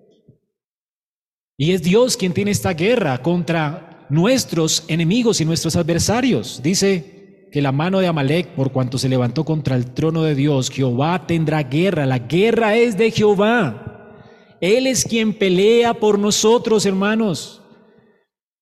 [1.55, 6.61] Y es Dios quien tiene esta guerra contra nuestros enemigos y nuestros adversarios.
[6.61, 7.18] Dice
[7.51, 11.25] que la mano de Amalek, por cuanto se levantó contra el trono de Dios, Jehová
[11.27, 12.05] tendrá guerra.
[12.05, 14.17] La guerra es de Jehová.
[14.61, 17.61] Él es quien pelea por nosotros, hermanos.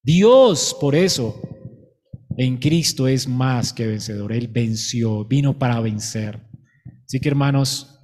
[0.03, 1.35] Dios, por eso,
[2.37, 4.31] en Cristo es más que vencedor.
[4.31, 6.47] Él venció, vino para vencer.
[7.05, 7.99] Así que, hermanos,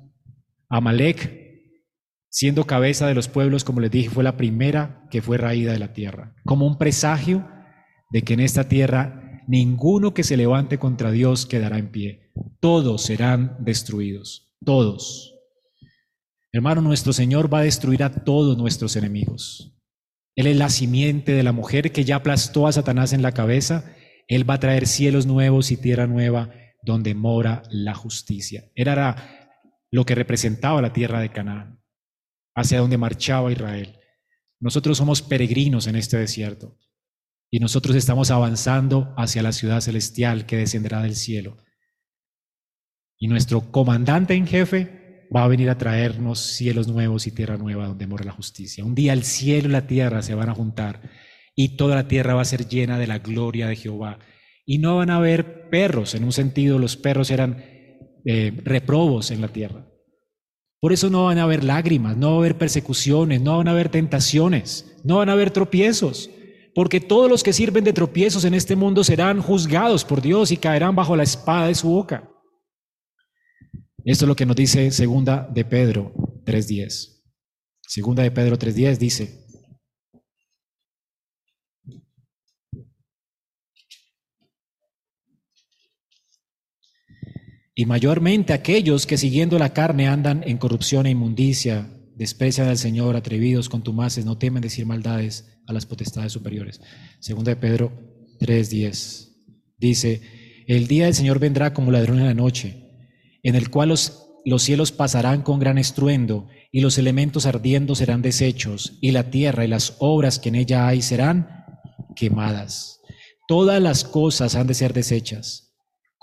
[0.70, 1.44] Amalek
[2.34, 5.78] siendo cabeza de los pueblos, como les dije, fue la primera que fue raída de
[5.78, 7.48] la tierra, como un presagio
[8.10, 12.32] de que en esta tierra ninguno que se levante contra Dios quedará en pie.
[12.60, 15.36] Todos serán destruidos, todos.
[16.52, 19.76] Hermano, nuestro Señor va a destruir a todos nuestros enemigos.
[20.36, 23.96] Él es la simiente de la mujer que ya aplastó a Satanás en la cabeza.
[24.28, 28.72] Él va a traer cielos nuevos y tierra nueva donde mora la justicia.
[28.76, 29.50] Era
[29.92, 31.84] lo que representaba la tierra de Canaán
[32.56, 34.00] hacia donde marchaba Israel.
[34.60, 36.78] Nosotros somos peregrinos en este desierto
[37.54, 41.58] y nosotros estamos avanzando hacia la ciudad celestial que descenderá del cielo.
[43.20, 47.86] Y nuestro comandante en jefe va a venir a traernos cielos nuevos y tierra nueva
[47.86, 48.84] donde mora la justicia.
[48.84, 51.12] Un día el cielo y la tierra se van a juntar
[51.56, 54.18] y toda la tierra va a ser llena de la gloria de Jehová.
[54.66, 57.64] Y no van a haber perros, en un sentido los perros eran
[58.26, 59.86] eh, reprobos en la tierra
[60.80, 63.72] Por eso no van a haber lágrimas, no va a haber persecuciones, no van a
[63.74, 66.32] haber tentaciones, no van a haber tropiezos,
[66.76, 70.58] porque todos los que sirven de tropiezos en este mundo serán juzgados por Dios y
[70.58, 72.30] caerán bajo la espada de su boca.
[74.06, 76.14] Esto es lo que nos dice segunda de Pedro
[76.46, 77.22] 3.10.
[77.82, 79.44] Segunda de Pedro 3.10 dice,
[87.76, 93.16] y mayormente aquellos que siguiendo la carne andan en corrupción e inmundicia, desprecian al Señor,
[93.16, 96.82] atrevidos, contumaces, no temen decir maldades a las potestades superiores.
[97.20, 97.92] Segunda de Pedro
[98.40, 99.30] 3:10
[99.78, 100.22] dice,
[100.68, 102.90] el día del Señor vendrá como ladrón en la noche,
[103.44, 108.22] en el cual los, los cielos pasarán con gran estruendo, y los elementos ardiendo serán
[108.22, 111.66] deshechos, y la tierra y las obras que en ella hay serán
[112.16, 113.00] quemadas.
[113.48, 115.63] Todas las cosas han de ser deshechas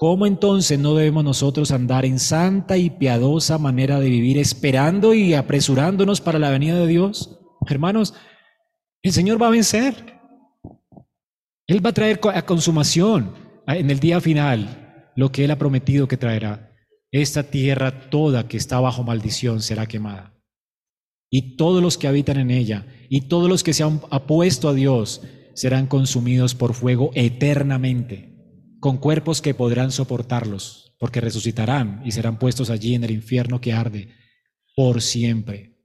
[0.01, 5.35] ¿Cómo entonces no debemos nosotros andar en santa y piadosa manera de vivir, esperando y
[5.35, 7.39] apresurándonos para la venida de Dios?
[7.69, 8.15] Hermanos,
[9.03, 10.19] el Señor va a vencer.
[11.67, 13.35] Él va a traer a consumación
[13.67, 16.73] en el día final lo que Él ha prometido que traerá.
[17.13, 20.33] Esta tierra toda que está bajo maldición será quemada.
[21.29, 24.73] Y todos los que habitan en ella y todos los que se han apuesto a
[24.73, 25.21] Dios
[25.53, 28.30] serán consumidos por fuego eternamente
[28.81, 33.73] con cuerpos que podrán soportarlos, porque resucitarán y serán puestos allí en el infierno que
[33.73, 34.09] arde
[34.75, 35.77] por siempre.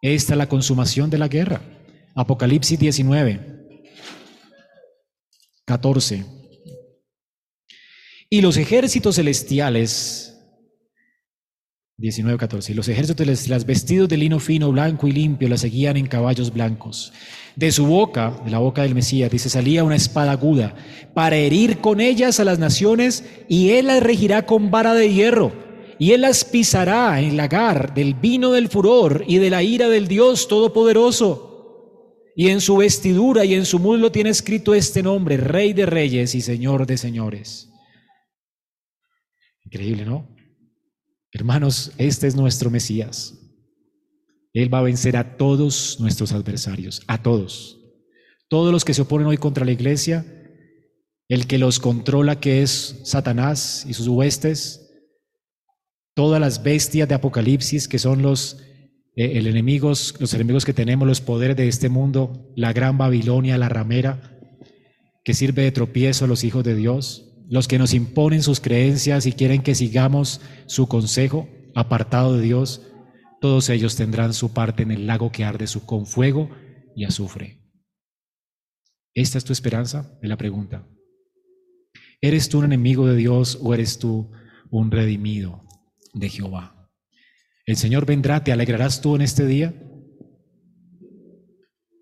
[0.00, 1.60] Esta es la consumación de la guerra.
[2.14, 3.90] Apocalipsis 19,
[5.64, 6.24] 14.
[8.30, 10.31] Y los ejércitos celestiales
[12.02, 12.70] 19.14.
[12.70, 16.52] Y los ejércitos celestiales vestidos de lino fino, blanco y limpio la seguían en caballos
[16.52, 17.12] blancos.
[17.56, 20.74] De su boca, de la boca del Mesías, dice, salía una espada aguda
[21.14, 25.52] para herir con ellas a las naciones y él las regirá con vara de hierro
[26.02, 30.08] y él las pisará en lagar del vino del furor y de la ira del
[30.08, 31.50] Dios Todopoderoso.
[32.34, 36.34] Y en su vestidura y en su muslo tiene escrito este nombre, Rey de Reyes
[36.34, 37.70] y Señor de Señores.
[39.64, 40.31] Increíble, ¿no?
[41.32, 43.38] Hermanos, este es nuestro Mesías.
[44.52, 47.80] Él va a vencer a todos nuestros adversarios, a todos.
[48.48, 50.26] Todos los que se oponen hoy contra la iglesia,
[51.28, 54.92] el que los controla, que es Satanás y sus huestes,
[56.14, 58.58] todas las bestias de Apocalipsis, que son los,
[59.16, 63.56] eh, el enemigos, los enemigos que tenemos, los poderes de este mundo, la gran Babilonia,
[63.56, 64.38] la ramera,
[65.24, 69.26] que sirve de tropiezo a los hijos de Dios, los que nos imponen sus creencias
[69.26, 72.82] y quieren que sigamos su consejo, apartado de Dios,
[73.40, 76.50] todos ellos tendrán su parte en el lago que arde su con fuego
[76.94, 77.62] y azufre.
[79.14, 80.18] ¿Esta es tu esperanza?
[80.22, 80.88] Es la pregunta.
[82.20, 84.30] ¿Eres tú un enemigo de Dios o eres tú
[84.70, 85.66] un redimido
[86.14, 86.88] de Jehová?
[87.66, 88.44] ¿El Señor vendrá?
[88.44, 89.74] ¿Te alegrarás tú en este día?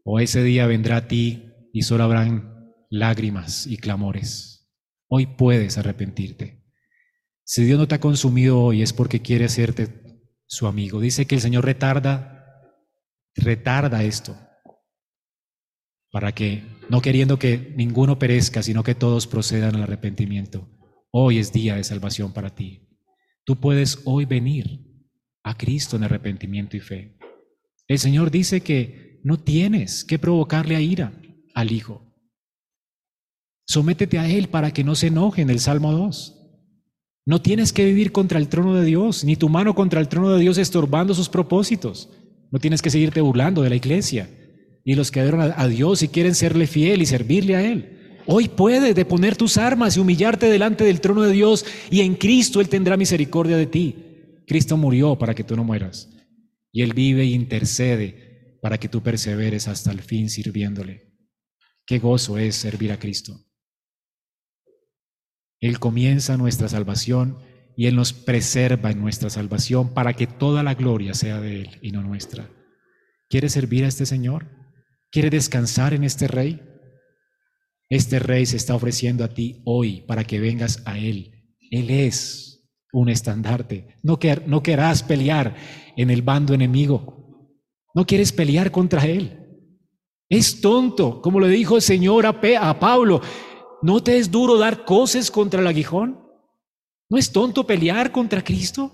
[0.04, 4.49] ¿O ese día vendrá a ti y solo habrán lágrimas y clamores?
[5.12, 6.62] Hoy puedes arrepentirte.
[7.42, 9.88] Si Dios no te ha consumido hoy es porque quiere hacerte
[10.46, 11.00] su amigo.
[11.00, 12.46] Dice que el Señor retarda,
[13.34, 14.38] retarda esto,
[16.12, 20.68] para que, no queriendo que ninguno perezca, sino que todos procedan al arrepentimiento.
[21.10, 22.88] Hoy es día de salvación para ti.
[23.42, 24.86] Tú puedes hoy venir
[25.42, 27.18] a Cristo en arrepentimiento y fe.
[27.88, 31.20] El Señor dice que no tienes que provocarle a ira
[31.52, 32.09] al Hijo.
[33.70, 36.34] Sométete a Él para que no se enoje en el Salmo 2.
[37.24, 40.32] No tienes que vivir contra el trono de Dios, ni tu mano contra el trono
[40.32, 42.10] de Dios estorbando sus propósitos.
[42.50, 44.28] No tienes que seguirte burlando de la iglesia
[44.84, 48.18] y los que adoran a Dios y quieren serle fiel y servirle a Él.
[48.26, 52.60] Hoy puedes deponer tus armas y humillarte delante del trono de Dios y en Cristo
[52.60, 53.94] Él tendrá misericordia de ti.
[54.48, 56.08] Cristo murió para que tú no mueras
[56.72, 61.14] y Él vive e intercede para que tú perseveres hasta el fin sirviéndole.
[61.86, 63.46] Qué gozo es servir a Cristo.
[65.60, 67.38] Él comienza nuestra salvación
[67.76, 71.78] y Él nos preserva en nuestra salvación para que toda la gloria sea de Él
[71.82, 72.48] y no nuestra.
[73.28, 74.46] ¿Quieres servir a este Señor?
[75.10, 76.62] ¿Quieres descansar en este Rey?
[77.88, 81.32] Este Rey se está ofreciendo a ti hoy para que vengas a Él.
[81.70, 83.96] Él es un estandarte.
[84.02, 85.54] No, querrás pelear
[85.96, 87.48] en el bando enemigo.
[87.94, 89.36] No quieres pelear contra Él.
[90.28, 93.20] Es tonto, como le dijo el Señor a, a Pablo.
[93.82, 96.20] ¿No te es duro dar coces contra el aguijón?
[97.08, 98.92] ¿No es tonto pelear contra Cristo?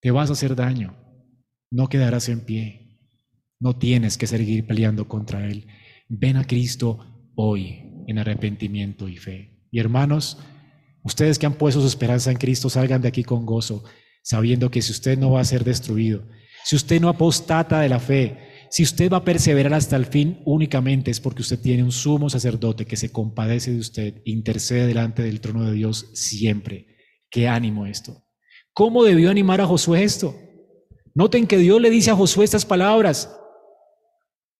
[0.00, 0.94] Te vas a hacer daño.
[1.70, 3.00] No quedarás en pie.
[3.58, 5.66] No tienes que seguir peleando contra Él.
[6.08, 9.66] Ven a Cristo hoy en arrepentimiento y fe.
[9.70, 10.38] Y hermanos,
[11.08, 13.82] Ustedes que han puesto su esperanza en Cristo, salgan de aquí con gozo,
[14.22, 16.22] sabiendo que si usted no va a ser destruido,
[16.64, 20.42] si usted no apostata de la fe, si usted va a perseverar hasta el fin,
[20.44, 25.22] únicamente es porque usted tiene un sumo sacerdote que se compadece de usted, intercede delante
[25.22, 26.86] del trono de Dios siempre.
[27.30, 28.24] Qué ánimo esto.
[28.72, 30.34] ¿Cómo debió animar a Josué esto?
[31.14, 33.34] Noten que Dios le dice a Josué estas palabras.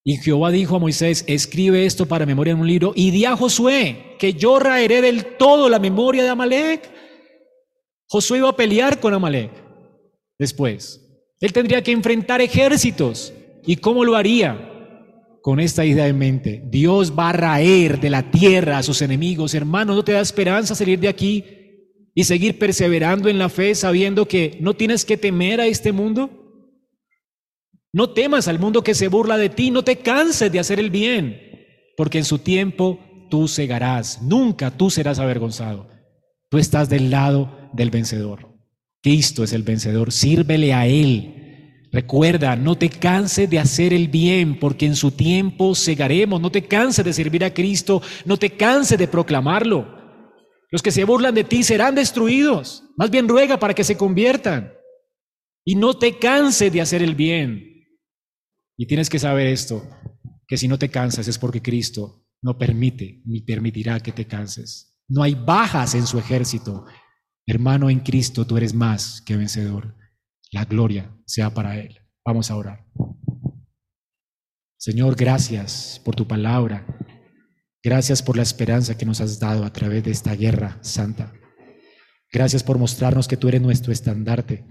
[0.05, 3.37] Y Jehová dijo a Moisés, escribe esto para memoria en un libro y di a
[3.37, 6.91] Josué que yo raeré del todo la memoria de Amalek.
[8.07, 9.53] Josué iba a pelear con Amalek
[10.39, 11.05] después.
[11.41, 13.33] Él tendría que enfrentar ejércitos.
[13.69, 14.59] ¿Y cómo lo haría?
[15.43, 16.63] Con esta idea en mente.
[16.71, 19.53] Dios va a raer de la tierra a sus enemigos.
[19.53, 21.45] Hermano, ¿no te da esperanza salir de aquí
[22.15, 26.31] y seguir perseverando en la fe sabiendo que no tienes que temer a este mundo?
[27.93, 30.89] No temas al mundo que se burla de ti, no te canses de hacer el
[30.89, 31.39] bien,
[31.95, 32.99] porque en su tiempo
[33.29, 35.91] tú cegarás, nunca tú serás avergonzado.
[36.49, 38.49] Tú estás del lado del vencedor.
[39.03, 41.48] Cristo es el vencedor, sírvele a Él.
[41.91, 46.41] Recuerda, no te canses de hacer el bien, porque en su tiempo cegaremos.
[46.41, 49.97] No te canses de servir a Cristo, no te canses de proclamarlo.
[50.71, 52.85] Los que se burlan de ti serán destruidos.
[52.97, 54.73] Más bien ruega para que se conviertan.
[55.65, 57.87] Y no te canses de hacer el bien.
[58.77, 59.83] Y tienes que saber esto,
[60.47, 64.99] que si no te cansas es porque Cristo no permite ni permitirá que te canses.
[65.09, 66.85] No hay bajas en su ejército.
[67.47, 69.98] Hermano en Cristo, tú eres más que vencedor.
[70.51, 71.99] La gloria sea para Él.
[72.25, 72.87] Vamos a orar.
[74.77, 76.87] Señor, gracias por tu palabra.
[77.83, 81.33] Gracias por la esperanza que nos has dado a través de esta guerra santa.
[82.33, 84.65] Gracias por mostrarnos que tú eres nuestro estandarte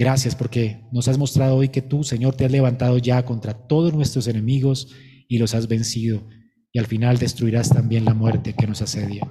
[0.00, 3.92] Gracias porque nos has mostrado hoy que tú, Señor, te has levantado ya contra todos
[3.92, 4.88] nuestros enemigos
[5.28, 6.26] y los has vencido.
[6.72, 9.28] Y al final destruirás también la muerte que nos asedia.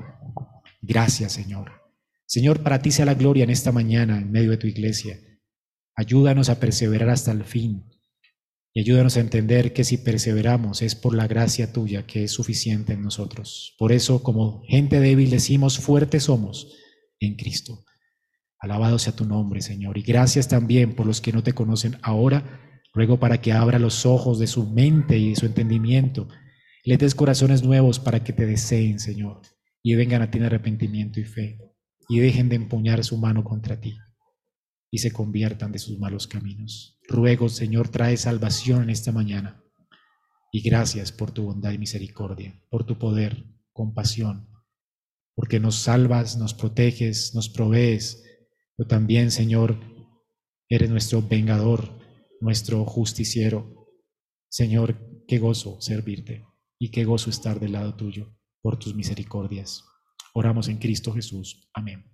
[0.84, 1.72] Gracias, Señor.
[2.28, 5.20] Señor, para ti sea la gloria en esta mañana en medio de tu iglesia.
[6.00, 7.84] Ayúdanos a perseverar hasta el fin.
[8.74, 12.94] Y ayúdanos a entender que si perseveramos es por la gracia tuya que es suficiente
[12.94, 13.76] en nosotros.
[13.78, 16.74] Por eso, como gente débil, decimos, fuertes somos
[17.20, 17.84] en Cristo.
[18.60, 19.98] Alabado sea tu nombre, Señor.
[19.98, 22.62] Y gracias también por los que no te conocen ahora.
[22.94, 26.30] Ruego para que abra los ojos de su mente y de su entendimiento.
[26.86, 29.42] Le des corazones nuevos para que te deseen, Señor.
[29.84, 31.60] Y vengan a ti en arrepentimiento y fe.
[32.08, 33.98] Y dejen de empuñar su mano contra ti.
[34.92, 37.00] Y se conviertan de sus malos caminos.
[37.08, 39.64] Ruego, Señor, trae salvación en esta mañana.
[40.52, 44.50] Y gracias por tu bondad y misericordia, por tu poder, compasión,
[45.36, 48.24] porque nos salvas, nos proteges, nos provees
[48.80, 49.78] pero también, Señor,
[50.70, 52.00] eres nuestro vengador,
[52.40, 53.92] nuestro justiciero.
[54.48, 56.46] Señor, qué gozo servirte
[56.80, 59.84] y qué gozo estar del lado tuyo por tus misericordias.
[60.34, 61.70] Oramos en Cristo Jesús.
[61.74, 62.10] Amén.